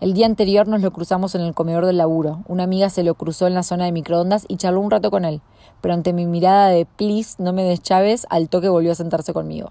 El 0.00 0.14
día 0.14 0.24
anterior 0.24 0.66
nos 0.68 0.80
lo 0.80 0.90
cruzamos 0.90 1.34
en 1.34 1.42
el 1.42 1.52
comedor 1.52 1.84
del 1.84 1.98
laburo. 1.98 2.44
Una 2.48 2.64
amiga 2.64 2.88
se 2.88 3.02
lo 3.02 3.14
cruzó 3.14 3.46
en 3.46 3.52
la 3.52 3.62
zona 3.62 3.84
de 3.84 3.92
microondas 3.92 4.46
y 4.48 4.56
charló 4.56 4.80
un 4.80 4.90
rato 4.90 5.10
con 5.10 5.26
él, 5.26 5.42
pero 5.82 5.92
ante 5.92 6.14
mi 6.14 6.24
mirada 6.24 6.70
de 6.70 6.86
please, 6.86 7.36
no 7.38 7.52
me 7.52 7.62
des 7.62 7.82
chaves, 7.82 8.26
al 8.30 8.48
toque 8.48 8.70
volvió 8.70 8.92
a 8.92 8.94
sentarse 8.94 9.34
conmigo 9.34 9.70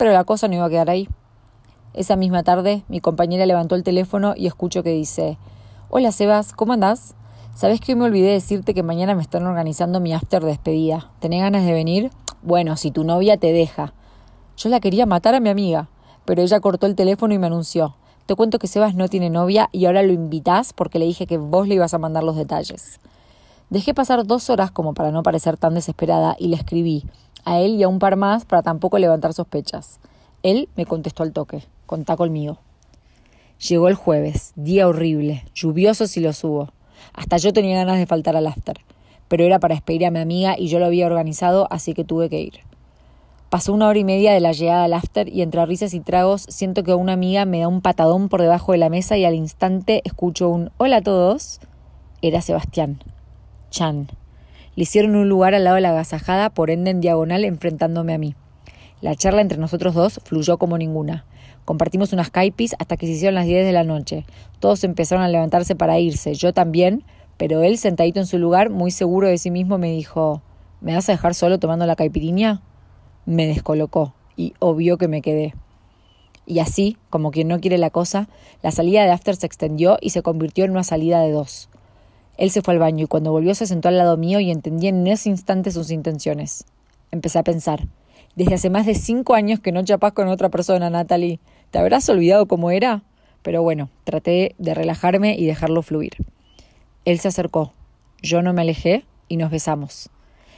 pero 0.00 0.14
la 0.14 0.24
cosa 0.24 0.48
no 0.48 0.54
iba 0.54 0.64
a 0.64 0.70
quedar 0.70 0.88
ahí. 0.88 1.10
Esa 1.92 2.16
misma 2.16 2.42
tarde, 2.42 2.84
mi 2.88 3.00
compañera 3.00 3.44
levantó 3.44 3.74
el 3.74 3.82
teléfono 3.82 4.32
y 4.34 4.46
escucho 4.46 4.82
que 4.82 4.92
dice, 4.92 5.36
Hola 5.90 6.10
Sebas, 6.10 6.54
¿cómo 6.54 6.72
andás? 6.72 7.14
¿Sabés 7.60 7.78
que 7.82 7.92
hoy 7.92 7.98
me 7.98 8.06
olvidé 8.06 8.30
decirte 8.30 8.72
que 8.72 8.82
mañana 8.82 9.14
me 9.14 9.20
están 9.20 9.46
organizando 9.46 10.00
mi 10.00 10.14
after 10.14 10.42
despedida? 10.42 11.10
¿Tenés 11.18 11.42
ganas 11.42 11.66
de 11.66 11.74
venir? 11.74 12.10
Bueno, 12.40 12.74
si 12.78 12.90
tu 12.90 13.04
novia 13.04 13.36
te 13.36 13.52
deja. 13.52 13.92
Yo 14.56 14.70
la 14.70 14.80
quería 14.80 15.04
matar 15.04 15.34
a 15.34 15.40
mi 15.40 15.50
amiga, 15.50 15.90
pero 16.24 16.40
ella 16.40 16.58
cortó 16.60 16.86
el 16.86 16.94
teléfono 16.94 17.34
y 17.34 17.38
me 17.38 17.48
anunció. 17.48 17.96
Te 18.24 18.34
cuento 18.34 18.58
que 18.58 18.66
Sebas 18.66 18.94
no 18.94 19.08
tiene 19.08 19.28
novia 19.28 19.68
y 19.72 19.84
ahora 19.84 20.02
lo 20.02 20.14
invitás 20.14 20.72
porque 20.72 20.98
le 20.98 21.04
dije 21.04 21.26
que 21.26 21.36
vos 21.36 21.68
le 21.68 21.74
ibas 21.74 21.92
a 21.92 21.98
mandar 21.98 22.24
los 22.24 22.36
detalles. 22.36 22.98
Dejé 23.68 23.92
pasar 23.92 24.26
dos 24.26 24.48
horas 24.48 24.70
como 24.70 24.94
para 24.94 25.10
no 25.10 25.22
parecer 25.22 25.58
tan 25.58 25.74
desesperada 25.74 26.36
y 26.38 26.48
le 26.48 26.56
escribí 26.56 27.04
a 27.44 27.58
él 27.58 27.74
y 27.74 27.82
a 27.82 27.88
un 27.88 27.98
par 27.98 28.16
más 28.16 28.46
para 28.46 28.62
tampoco 28.62 28.98
levantar 28.98 29.34
sospechas. 29.34 30.00
Él 30.42 30.70
me 30.76 30.86
contestó 30.86 31.24
al 31.24 31.34
toque, 31.34 31.62
contá 31.84 32.16
conmigo. 32.16 32.56
Llegó 33.68 33.88
el 33.88 33.96
jueves, 33.96 34.54
día 34.56 34.88
horrible, 34.88 35.44
lluvioso 35.52 36.06
si 36.06 36.20
lo 36.20 36.30
hubo. 36.30 36.70
Hasta 37.12 37.36
yo 37.36 37.52
tenía 37.52 37.78
ganas 37.78 37.98
de 37.98 38.06
faltar 38.06 38.36
al 38.36 38.46
after, 38.46 38.76
pero 39.28 39.44
era 39.44 39.58
para 39.58 39.74
despedir 39.74 40.06
a 40.06 40.10
mi 40.10 40.18
amiga 40.18 40.56
y 40.58 40.68
yo 40.68 40.78
lo 40.78 40.86
había 40.86 41.06
organizado, 41.06 41.66
así 41.70 41.94
que 41.94 42.04
tuve 42.04 42.28
que 42.28 42.40
ir. 42.40 42.60
Pasó 43.50 43.72
una 43.72 43.88
hora 43.88 43.98
y 43.98 44.04
media 44.04 44.32
de 44.32 44.38
la 44.38 44.52
llegada 44.52 44.84
al 44.84 44.94
after 44.94 45.28
y 45.28 45.42
entre 45.42 45.66
risas 45.66 45.92
y 45.92 45.98
tragos 45.98 46.46
siento 46.48 46.84
que 46.84 46.94
una 46.94 47.14
amiga 47.14 47.44
me 47.46 47.58
da 47.58 47.68
un 47.68 47.80
patadón 47.80 48.28
por 48.28 48.40
debajo 48.40 48.70
de 48.70 48.78
la 48.78 48.90
mesa 48.90 49.16
y 49.16 49.24
al 49.24 49.34
instante 49.34 50.02
escucho 50.04 50.48
un 50.48 50.70
Hola 50.78 50.98
a 50.98 51.02
todos. 51.02 51.58
Era 52.22 52.42
Sebastián. 52.42 53.02
Chan. 53.70 54.06
Le 54.76 54.84
hicieron 54.84 55.16
un 55.16 55.28
lugar 55.28 55.54
al 55.54 55.64
lado 55.64 55.76
de 55.76 55.82
la 55.82 55.90
agasajada, 55.90 56.50
por 56.50 56.70
ende 56.70 56.92
en 56.92 57.00
diagonal, 57.00 57.44
enfrentándome 57.44 58.14
a 58.14 58.18
mí. 58.18 58.36
La 59.00 59.16
charla 59.16 59.40
entre 59.40 59.58
nosotros 59.58 59.94
dos 59.94 60.20
fluyó 60.24 60.58
como 60.58 60.78
ninguna. 60.78 61.24
Compartimos 61.70 62.12
unas 62.12 62.32
caipis 62.32 62.74
hasta 62.80 62.96
que 62.96 63.06
se 63.06 63.12
hicieron 63.12 63.36
las 63.36 63.46
10 63.46 63.64
de 63.64 63.70
la 63.70 63.84
noche. 63.84 64.26
Todos 64.58 64.82
empezaron 64.82 65.22
a 65.22 65.28
levantarse 65.28 65.76
para 65.76 66.00
irse, 66.00 66.34
yo 66.34 66.52
también, 66.52 67.04
pero 67.36 67.62
él, 67.62 67.78
sentadito 67.78 68.18
en 68.18 68.26
su 68.26 68.38
lugar, 68.38 68.70
muy 68.70 68.90
seguro 68.90 69.28
de 69.28 69.38
sí 69.38 69.52
mismo, 69.52 69.78
me 69.78 69.92
dijo 69.92 70.42
¿Me 70.80 70.96
vas 70.96 71.08
a 71.08 71.12
dejar 71.12 71.32
solo 71.32 71.60
tomando 71.60 71.86
la 71.86 71.94
caipiriña? 71.94 72.60
Me 73.24 73.46
descolocó 73.46 74.14
y 74.36 74.54
obvio 74.58 74.98
que 74.98 75.06
me 75.06 75.22
quedé. 75.22 75.54
Y 76.44 76.58
así, 76.58 76.96
como 77.08 77.30
quien 77.30 77.46
no 77.46 77.60
quiere 77.60 77.78
la 77.78 77.90
cosa, 77.90 78.28
la 78.64 78.72
salida 78.72 79.04
de 79.04 79.12
After 79.12 79.36
se 79.36 79.46
extendió 79.46 79.96
y 80.00 80.10
se 80.10 80.22
convirtió 80.22 80.64
en 80.64 80.72
una 80.72 80.82
salida 80.82 81.20
de 81.20 81.30
dos. 81.30 81.68
Él 82.36 82.50
se 82.50 82.62
fue 82.62 82.74
al 82.74 82.80
baño 82.80 83.04
y 83.04 83.06
cuando 83.06 83.30
volvió 83.30 83.54
se 83.54 83.68
sentó 83.68 83.86
al 83.86 83.96
lado 83.96 84.16
mío 84.16 84.40
y 84.40 84.50
entendí 84.50 84.88
en 84.88 85.06
ese 85.06 85.28
instante 85.28 85.70
sus 85.70 85.92
intenciones. 85.92 86.64
Empecé 87.12 87.38
a 87.38 87.44
pensar. 87.44 87.86
Desde 88.34 88.54
hace 88.54 88.70
más 88.70 88.86
de 88.86 88.94
cinco 88.94 89.34
años 89.34 89.60
que 89.60 89.70
no 89.70 89.84
chapas 89.84 90.12
con 90.12 90.26
otra 90.26 90.48
persona, 90.48 90.88
Natalie. 90.88 91.38
¿Te 91.70 91.78
habrás 91.78 92.08
olvidado 92.08 92.46
cómo 92.46 92.70
era? 92.72 93.04
Pero 93.42 93.62
bueno, 93.62 93.90
traté 94.04 94.54
de 94.58 94.74
relajarme 94.74 95.36
y 95.36 95.46
dejarlo 95.46 95.82
fluir. 95.82 96.16
Él 97.04 97.20
se 97.20 97.28
acercó. 97.28 97.72
Yo 98.22 98.42
no 98.42 98.52
me 98.52 98.62
alejé 98.62 99.04
y 99.28 99.36
nos 99.36 99.50
besamos. 99.50 100.10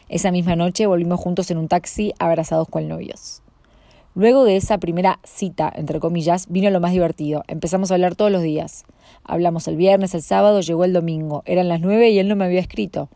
Esa 0.09 0.31
misma 0.31 0.57
noche 0.57 0.87
volvimos 0.87 1.21
juntos 1.21 1.51
en 1.51 1.59
un 1.59 1.69
taxi 1.69 2.15
abrazados 2.19 2.69
con 2.69 2.89
novios. 2.89 3.43
Luego 4.15 4.45
de 4.45 4.57
esa 4.57 4.79
primera 4.79 5.21
cita, 5.23 5.73
entre 5.75 6.01
comillas, 6.01 6.47
vino 6.49 6.71
lo 6.71 6.81
más 6.81 6.93
divertido. 6.93 7.45
Empezamos 7.47 7.91
a 7.91 7.95
hablar 7.95 8.15
todos 8.15 8.33
los 8.33 8.43
días. 8.43 8.85
Hablamos 9.25 9.69
el 9.69 9.77
viernes, 9.77 10.15
el 10.15 10.23
sábado, 10.23 10.61
llegó 10.61 10.85
el 10.85 10.93
domingo. 10.93 11.43
Eran 11.47 11.69
las 11.69 11.81
nueve 11.81 12.11
y 12.11 12.19
él 12.19 12.29
no 12.29 12.37
me 12.37 12.47
había 12.47 12.61
escrito. 12.61 13.11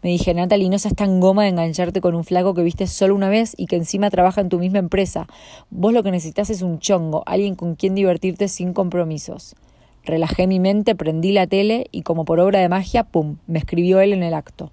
Me 0.00 0.10
dije, 0.10 0.32
Natalie, 0.32 0.70
no 0.70 0.78
seas 0.78 0.94
tan 0.94 1.18
goma 1.18 1.42
de 1.42 1.48
engancharte 1.48 2.00
con 2.00 2.14
un 2.14 2.22
flaco 2.22 2.54
que 2.54 2.62
viste 2.62 2.86
solo 2.86 3.16
una 3.16 3.28
vez 3.28 3.54
y 3.56 3.66
que 3.66 3.74
encima 3.74 4.10
trabaja 4.10 4.40
en 4.40 4.48
tu 4.48 4.60
misma 4.60 4.78
empresa. 4.78 5.26
Vos 5.70 5.92
lo 5.92 6.04
que 6.04 6.12
necesitas 6.12 6.50
es 6.50 6.62
un 6.62 6.78
chongo, 6.78 7.24
alguien 7.26 7.56
con 7.56 7.74
quien 7.74 7.96
divertirte 7.96 8.46
sin 8.46 8.72
compromisos. 8.72 9.56
Relajé 10.04 10.46
mi 10.46 10.60
mente, 10.60 10.94
prendí 10.94 11.32
la 11.32 11.48
tele 11.48 11.88
y 11.90 12.02
como 12.02 12.24
por 12.24 12.38
obra 12.38 12.60
de 12.60 12.68
magia, 12.68 13.02
¡pum!, 13.02 13.38
me 13.48 13.58
escribió 13.58 13.98
él 14.00 14.12
en 14.12 14.22
el 14.22 14.34
acto. 14.34 14.70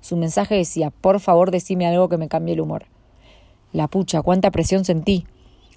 Su 0.00 0.16
mensaje 0.16 0.54
decía, 0.54 0.90
por 0.90 1.18
favor 1.18 1.50
decime 1.50 1.86
algo 1.88 2.08
que 2.08 2.16
me 2.16 2.28
cambie 2.28 2.54
el 2.54 2.60
humor. 2.60 2.84
La 3.72 3.88
pucha, 3.88 4.22
cuánta 4.22 4.52
presión 4.52 4.84
sentí. 4.84 5.26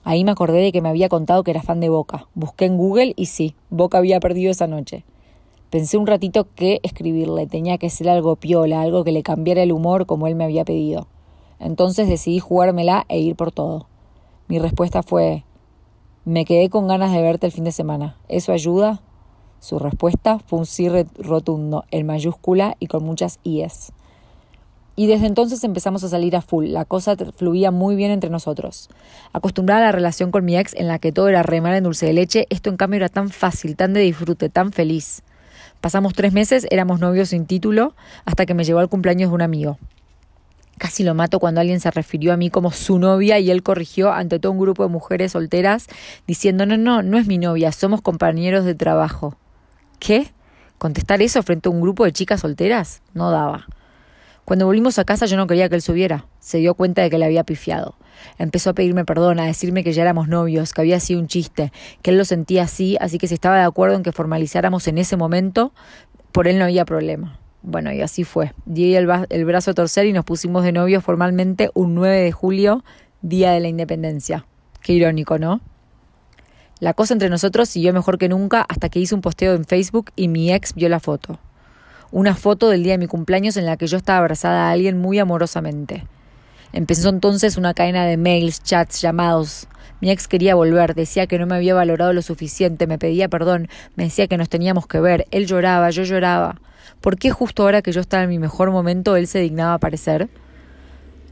Ahí 0.03 0.23
me 0.23 0.31
acordé 0.31 0.59
de 0.59 0.71
que 0.71 0.81
me 0.81 0.89
había 0.89 1.09
contado 1.09 1.43
que 1.43 1.51
era 1.51 1.63
fan 1.63 1.79
de 1.79 1.89
Boca. 1.89 2.27
Busqué 2.35 2.65
en 2.65 2.77
Google 2.77 3.13
y 3.15 3.25
sí, 3.25 3.55
Boca 3.71 3.97
había 3.97 4.19
perdido 4.19 4.51
esa 4.51 4.67
noche. 4.67 5.03
Pensé 5.71 5.95
un 5.95 6.05
ratito 6.05 6.49
qué 6.53 6.81
escribirle, 6.83 7.47
tenía 7.47 7.77
que 7.77 7.89
ser 7.89 8.09
algo 8.09 8.35
piola, 8.35 8.81
algo 8.81 9.05
que 9.05 9.13
le 9.13 9.23
cambiara 9.23 9.63
el 9.63 9.71
humor 9.71 10.05
como 10.05 10.27
él 10.27 10.35
me 10.35 10.43
había 10.43 10.65
pedido. 10.65 11.07
Entonces 11.59 12.09
decidí 12.09 12.39
jugármela 12.39 13.05
e 13.07 13.19
ir 13.19 13.37
por 13.37 13.53
todo. 13.53 13.87
Mi 14.49 14.59
respuesta 14.59 15.01
fue, 15.01 15.45
me 16.25 16.43
quedé 16.43 16.69
con 16.69 16.89
ganas 16.89 17.13
de 17.13 17.21
verte 17.21 17.45
el 17.45 17.53
fin 17.53 17.63
de 17.63 17.71
semana. 17.71 18.17
¿Eso 18.27 18.51
ayuda? 18.51 18.99
Su 19.61 19.79
respuesta 19.79 20.39
fue 20.39 20.59
un 20.59 20.65
sí 20.65 20.89
rotundo, 20.89 21.85
en 21.89 22.05
mayúscula 22.05 22.75
y 22.79 22.87
con 22.87 23.05
muchas 23.05 23.39
IES. 23.43 23.93
Y 24.97 25.07
desde 25.07 25.25
entonces 25.25 25.63
empezamos 25.63 26.03
a 26.03 26.09
salir 26.09 26.35
a 26.35 26.41
full. 26.41 26.65
La 26.65 26.83
cosa 26.83 27.15
fluía 27.15 27.71
muy 27.71 27.95
bien 27.95 28.11
entre 28.11 28.29
nosotros. 28.29 28.89
Acostumbrada 29.31 29.83
a 29.83 29.85
la 29.85 29.91
relación 29.93 30.31
con 30.31 30.43
mi 30.43 30.57
ex 30.57 30.73
en 30.73 30.89
la 30.89 30.99
que 30.99 31.13
todo 31.13 31.29
era 31.29 31.43
remar 31.43 31.75
en 31.75 31.85
dulce 31.85 32.07
de 32.07 32.13
leche, 32.13 32.45
esto 32.49 32.69
en 32.69 32.75
cambio 32.75 32.97
era 32.97 33.07
tan 33.07 33.29
fácil, 33.29 33.77
tan 33.77 33.93
de 33.93 34.01
disfrute, 34.01 34.49
tan 34.49 34.73
feliz. 34.73 35.23
Pasamos 35.81 36.13
tres 36.13 36.31
meses, 36.31 36.67
éramos 36.69 36.99
novios 36.99 37.29
sin 37.29 37.47
título, 37.47 37.95
hasta 38.25 38.45
que 38.45 38.53
me 38.53 38.63
llevó 38.63 38.79
al 38.79 38.89
cumpleaños 38.89 39.31
de 39.31 39.35
un 39.35 39.41
amigo. 39.41 39.79
Casi 40.77 41.03
lo 41.03 41.15
mato 41.15 41.39
cuando 41.39 41.59
alguien 41.61 41.79
se 41.79 41.91
refirió 41.91 42.33
a 42.33 42.37
mí 42.37 42.49
como 42.49 42.71
su 42.71 42.99
novia 42.99 43.39
y 43.39 43.51
él 43.51 43.63
corrigió 43.63 44.11
ante 44.11 44.39
todo 44.39 44.51
un 44.51 44.59
grupo 44.59 44.83
de 44.83 44.89
mujeres 44.89 45.33
solteras 45.33 45.87
diciendo, 46.27 46.65
no, 46.65 46.77
no, 46.77 47.01
no 47.03 47.17
es 47.17 47.27
mi 47.27 47.37
novia, 47.37 47.71
somos 47.71 48.01
compañeros 48.01 48.63
de 48.65 48.75
trabajo. 48.75 49.35
¿Qué? 49.99 50.31
¿Contestar 50.77 51.21
eso 51.21 51.43
frente 51.43 51.69
a 51.69 51.71
un 51.71 51.81
grupo 51.81 52.05
de 52.05 52.13
chicas 52.13 52.41
solteras? 52.41 53.01
No 53.13 53.29
daba. 53.31 53.67
Cuando 54.51 54.65
volvimos 54.65 54.99
a 54.99 55.05
casa 55.05 55.27
yo 55.27 55.37
no 55.37 55.47
quería 55.47 55.69
que 55.69 55.75
él 55.75 55.81
subiera. 55.81 56.25
Se 56.41 56.57
dio 56.57 56.73
cuenta 56.73 57.01
de 57.01 57.09
que 57.09 57.17
le 57.17 57.23
había 57.23 57.45
pifiado. 57.45 57.95
Empezó 58.37 58.71
a 58.71 58.73
pedirme 58.73 59.05
perdón, 59.05 59.39
a 59.39 59.45
decirme 59.45 59.81
que 59.81 59.93
ya 59.93 60.01
éramos 60.01 60.27
novios, 60.27 60.73
que 60.73 60.81
había 60.81 60.99
sido 60.99 61.21
un 61.21 61.27
chiste, 61.27 61.71
que 62.01 62.11
él 62.11 62.17
lo 62.17 62.25
sentía 62.25 62.63
así, 62.63 62.97
así 62.99 63.17
que 63.17 63.29
si 63.29 63.33
estaba 63.35 63.59
de 63.59 63.63
acuerdo 63.63 63.95
en 63.95 64.03
que 64.03 64.11
formalizáramos 64.11 64.89
en 64.89 64.97
ese 64.97 65.15
momento, 65.15 65.71
por 66.33 66.49
él 66.49 66.59
no 66.59 66.65
había 66.65 66.83
problema. 66.83 67.39
Bueno, 67.61 67.93
y 67.93 68.01
así 68.01 68.25
fue. 68.25 68.51
Di 68.65 68.93
el, 68.95 69.09
el 69.29 69.45
brazo 69.45 69.71
a 69.71 69.73
torcer 69.73 70.05
y 70.05 70.11
nos 70.11 70.25
pusimos 70.25 70.65
de 70.65 70.73
novios 70.73 71.01
formalmente 71.01 71.69
un 71.73 71.95
9 71.95 72.17
de 72.17 72.33
julio, 72.33 72.83
día 73.21 73.51
de 73.51 73.61
la 73.61 73.69
independencia. 73.69 74.45
Qué 74.81 74.91
irónico, 74.91 75.39
¿no? 75.39 75.61
La 76.81 76.93
cosa 76.93 77.13
entre 77.13 77.29
nosotros 77.29 77.69
siguió 77.69 77.93
mejor 77.93 78.17
que 78.17 78.27
nunca 78.27 78.65
hasta 78.67 78.89
que 78.89 78.99
hice 78.99 79.15
un 79.15 79.21
posteo 79.21 79.53
en 79.53 79.63
Facebook 79.63 80.11
y 80.17 80.27
mi 80.27 80.51
ex 80.51 80.75
vio 80.75 80.89
la 80.89 80.99
foto 80.99 81.39
una 82.11 82.35
foto 82.35 82.69
del 82.69 82.83
día 82.83 82.93
de 82.93 82.97
mi 82.97 83.07
cumpleaños 83.07 83.57
en 83.57 83.65
la 83.65 83.77
que 83.77 83.87
yo 83.87 83.97
estaba 83.97 84.19
abrazada 84.19 84.67
a 84.67 84.71
alguien 84.71 84.97
muy 84.97 85.19
amorosamente. 85.19 86.05
Empezó 86.73 87.09
entonces 87.09 87.57
una 87.57 87.73
cadena 87.73 88.05
de 88.05 88.17
mails, 88.17 88.63
chats, 88.63 89.01
llamados. 89.01 89.67
Mi 89.99 90.09
ex 90.09 90.27
quería 90.27 90.55
volver, 90.55 90.95
decía 90.95 91.27
que 91.27 91.37
no 91.37 91.45
me 91.45 91.55
había 91.55 91.73
valorado 91.73 92.13
lo 92.13 92.21
suficiente, 92.21 92.87
me 92.87 92.97
pedía 92.97 93.29
perdón, 93.29 93.67
me 93.95 94.05
decía 94.05 94.27
que 94.27 94.37
nos 94.37 94.49
teníamos 94.49 94.87
que 94.87 94.99
ver, 94.99 95.27
él 95.31 95.45
lloraba, 95.45 95.89
yo 95.89 96.03
lloraba. 96.03 96.59
¿Por 97.01 97.17
qué 97.17 97.31
justo 97.31 97.63
ahora 97.63 97.81
que 97.81 97.91
yo 97.91 98.01
estaba 98.01 98.23
en 98.23 98.29
mi 98.29 98.39
mejor 98.39 98.71
momento 98.71 99.15
él 99.15 99.27
se 99.27 99.39
dignaba 99.39 99.73
aparecer? 99.73 100.29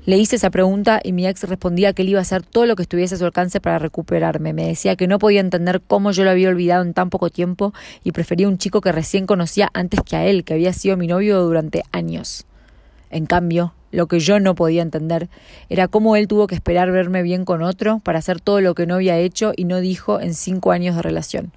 Le 0.06 0.18
hice 0.18 0.38
esa 0.38 0.50
pregunta 0.50 1.02
y 1.04 1.12
mi 1.12 1.28
ex 1.28 1.44
respondía 1.44 1.94
que 1.94 2.02
él 2.02 2.10
iba 2.10 2.20
a 2.20 2.24
hacer 2.24 2.42
todo 2.42 2.66
lo 2.66 2.76
que 2.76 2.84
estuviese 2.84 3.16
a 3.16 3.18
su 3.18 3.26
alcance 3.26 3.60
para 3.60 3.80
recuperarme. 3.80 4.54
Me 4.54 4.66
decía 4.66 4.96
que 4.96 5.08
no 5.08 5.20
podía 5.20 5.42
entender 5.42 5.82
cómo 5.86 6.12
yo 6.12 6.24
lo 6.24 6.32
había 6.32 6.50
olvidado 6.50 6.84
en 6.84 6.94
tan 6.94 7.10
poco 7.10 7.30
tiempo 7.30 7.74
y 8.04 8.12
prefería 8.12 8.48
un 8.48 8.58
chico 8.58 8.82
que 8.82 8.92
recién 8.92 9.28
conocía 9.28 9.70
antes 9.74 10.00
que 10.02 10.16
a 10.16 10.26
él, 10.26 10.44
que 10.44 10.54
había 10.54 10.74
sido 10.74 10.98
mi 10.98 11.06
novio 11.06 11.42
durante 11.44 11.84
años. 11.92 12.46
En 13.12 13.26
cambio, 13.26 13.74
lo 13.92 14.08
que 14.08 14.20
yo 14.20 14.40
no 14.40 14.56
podía 14.56 14.82
entender 14.82 15.30
era 15.68 15.88
cómo 15.88 16.16
él 16.16 16.28
tuvo 16.28 16.48
que 16.48 16.56
esperar 16.56 16.92
verme 16.92 17.22
bien 17.22 17.44
con 17.44 17.62
otro 17.62 18.00
para 18.00 18.20
hacer 18.20 18.40
todo 18.40 18.62
lo 18.62 18.76
que 18.76 18.86
no 18.86 18.96
había 18.96 19.18
hecho 19.18 19.52
y 19.56 19.66
no 19.66 19.80
dijo 19.80 20.22
en 20.22 20.34
cinco 20.34 20.72
años 20.72 20.96
de 20.96 21.02
relación. 21.02 21.52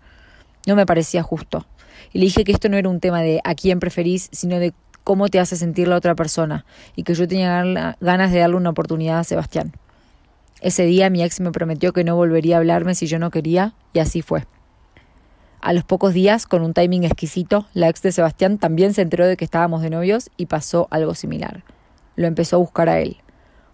No 0.66 0.76
me 0.76 0.86
parecía 0.86 1.22
justo. 1.22 1.66
Y 2.12 2.18
le 2.18 2.26
dije 2.26 2.44
que 2.44 2.52
esto 2.52 2.68
no 2.68 2.76
era 2.76 2.88
un 2.88 3.00
tema 3.00 3.22
de 3.22 3.40
a 3.44 3.54
quién 3.54 3.80
preferís, 3.80 4.28
sino 4.32 4.58
de 4.58 4.72
cómo 5.04 5.28
te 5.28 5.40
hace 5.40 5.56
sentir 5.56 5.88
la 5.88 5.96
otra 5.96 6.14
persona 6.14 6.64
y 6.96 7.02
que 7.02 7.14
yo 7.14 7.26
tenía 7.28 7.96
ganas 8.00 8.32
de 8.32 8.38
darle 8.38 8.56
una 8.56 8.70
oportunidad 8.70 9.18
a 9.18 9.24
Sebastián. 9.24 9.72
Ese 10.60 10.84
día 10.84 11.10
mi 11.10 11.22
ex 11.22 11.40
me 11.40 11.50
prometió 11.50 11.92
que 11.92 12.04
no 12.04 12.14
volvería 12.14 12.56
a 12.56 12.58
hablarme 12.58 12.94
si 12.94 13.06
yo 13.06 13.18
no 13.18 13.30
quería 13.30 13.74
y 13.92 13.98
así 13.98 14.22
fue. 14.22 14.44
A 15.60 15.72
los 15.72 15.84
pocos 15.84 16.12
días, 16.12 16.46
con 16.46 16.62
un 16.62 16.74
timing 16.74 17.04
exquisito, 17.04 17.66
la 17.72 17.88
ex 17.88 18.02
de 18.02 18.12
Sebastián 18.12 18.58
también 18.58 18.94
se 18.94 19.02
enteró 19.02 19.26
de 19.26 19.36
que 19.36 19.44
estábamos 19.44 19.82
de 19.82 19.90
novios 19.90 20.30
y 20.36 20.46
pasó 20.46 20.88
algo 20.90 21.14
similar. 21.14 21.62
Lo 22.16 22.26
empezó 22.26 22.56
a 22.56 22.58
buscar 22.58 22.88
a 22.88 22.98
él. 23.00 23.18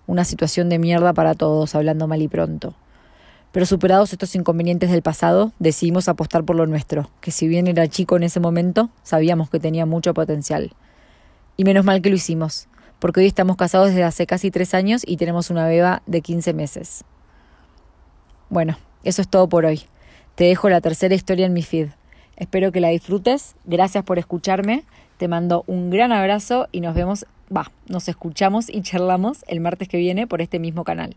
Una 0.06 0.24
situación 0.24 0.68
de 0.68 0.78
mierda 0.78 1.12
para 1.12 1.34
todos, 1.34 1.74
hablando 1.74 2.06
mal 2.06 2.22
y 2.22 2.28
pronto. 2.28 2.74
Pero 3.52 3.66
superados 3.66 4.12
estos 4.12 4.34
inconvenientes 4.34 4.90
del 4.90 5.02
pasado, 5.02 5.52
decidimos 5.58 6.08
apostar 6.08 6.44
por 6.44 6.56
lo 6.56 6.66
nuestro, 6.66 7.10
que 7.20 7.30
si 7.30 7.48
bien 7.48 7.66
era 7.66 7.88
chico 7.88 8.16
en 8.16 8.22
ese 8.22 8.40
momento, 8.40 8.90
sabíamos 9.02 9.48
que 9.48 9.58
tenía 9.58 9.86
mucho 9.86 10.12
potencial. 10.12 10.72
Y 11.60 11.64
menos 11.64 11.84
mal 11.84 12.00
que 12.00 12.08
lo 12.08 12.14
hicimos, 12.14 12.68
porque 13.00 13.18
hoy 13.18 13.26
estamos 13.26 13.56
casados 13.56 13.88
desde 13.88 14.04
hace 14.04 14.26
casi 14.28 14.52
tres 14.52 14.74
años 14.74 15.02
y 15.04 15.16
tenemos 15.16 15.50
una 15.50 15.66
beba 15.66 16.02
de 16.06 16.20
15 16.20 16.54
meses. 16.54 17.04
Bueno, 18.48 18.78
eso 19.02 19.22
es 19.22 19.28
todo 19.28 19.48
por 19.48 19.64
hoy. 19.64 19.82
Te 20.36 20.44
dejo 20.44 20.68
la 20.68 20.80
tercera 20.80 21.16
historia 21.16 21.46
en 21.46 21.52
mi 21.52 21.64
feed. 21.64 21.88
Espero 22.36 22.70
que 22.70 22.80
la 22.80 22.90
disfrutes. 22.90 23.56
Gracias 23.64 24.04
por 24.04 24.20
escucharme. 24.20 24.84
Te 25.16 25.26
mando 25.26 25.64
un 25.66 25.90
gran 25.90 26.12
abrazo 26.12 26.68
y 26.70 26.80
nos 26.80 26.94
vemos, 26.94 27.26
va, 27.54 27.72
nos 27.88 28.08
escuchamos 28.08 28.70
y 28.70 28.82
charlamos 28.82 29.44
el 29.48 29.58
martes 29.58 29.88
que 29.88 29.96
viene 29.96 30.28
por 30.28 30.40
este 30.40 30.60
mismo 30.60 30.84
canal. 30.84 31.16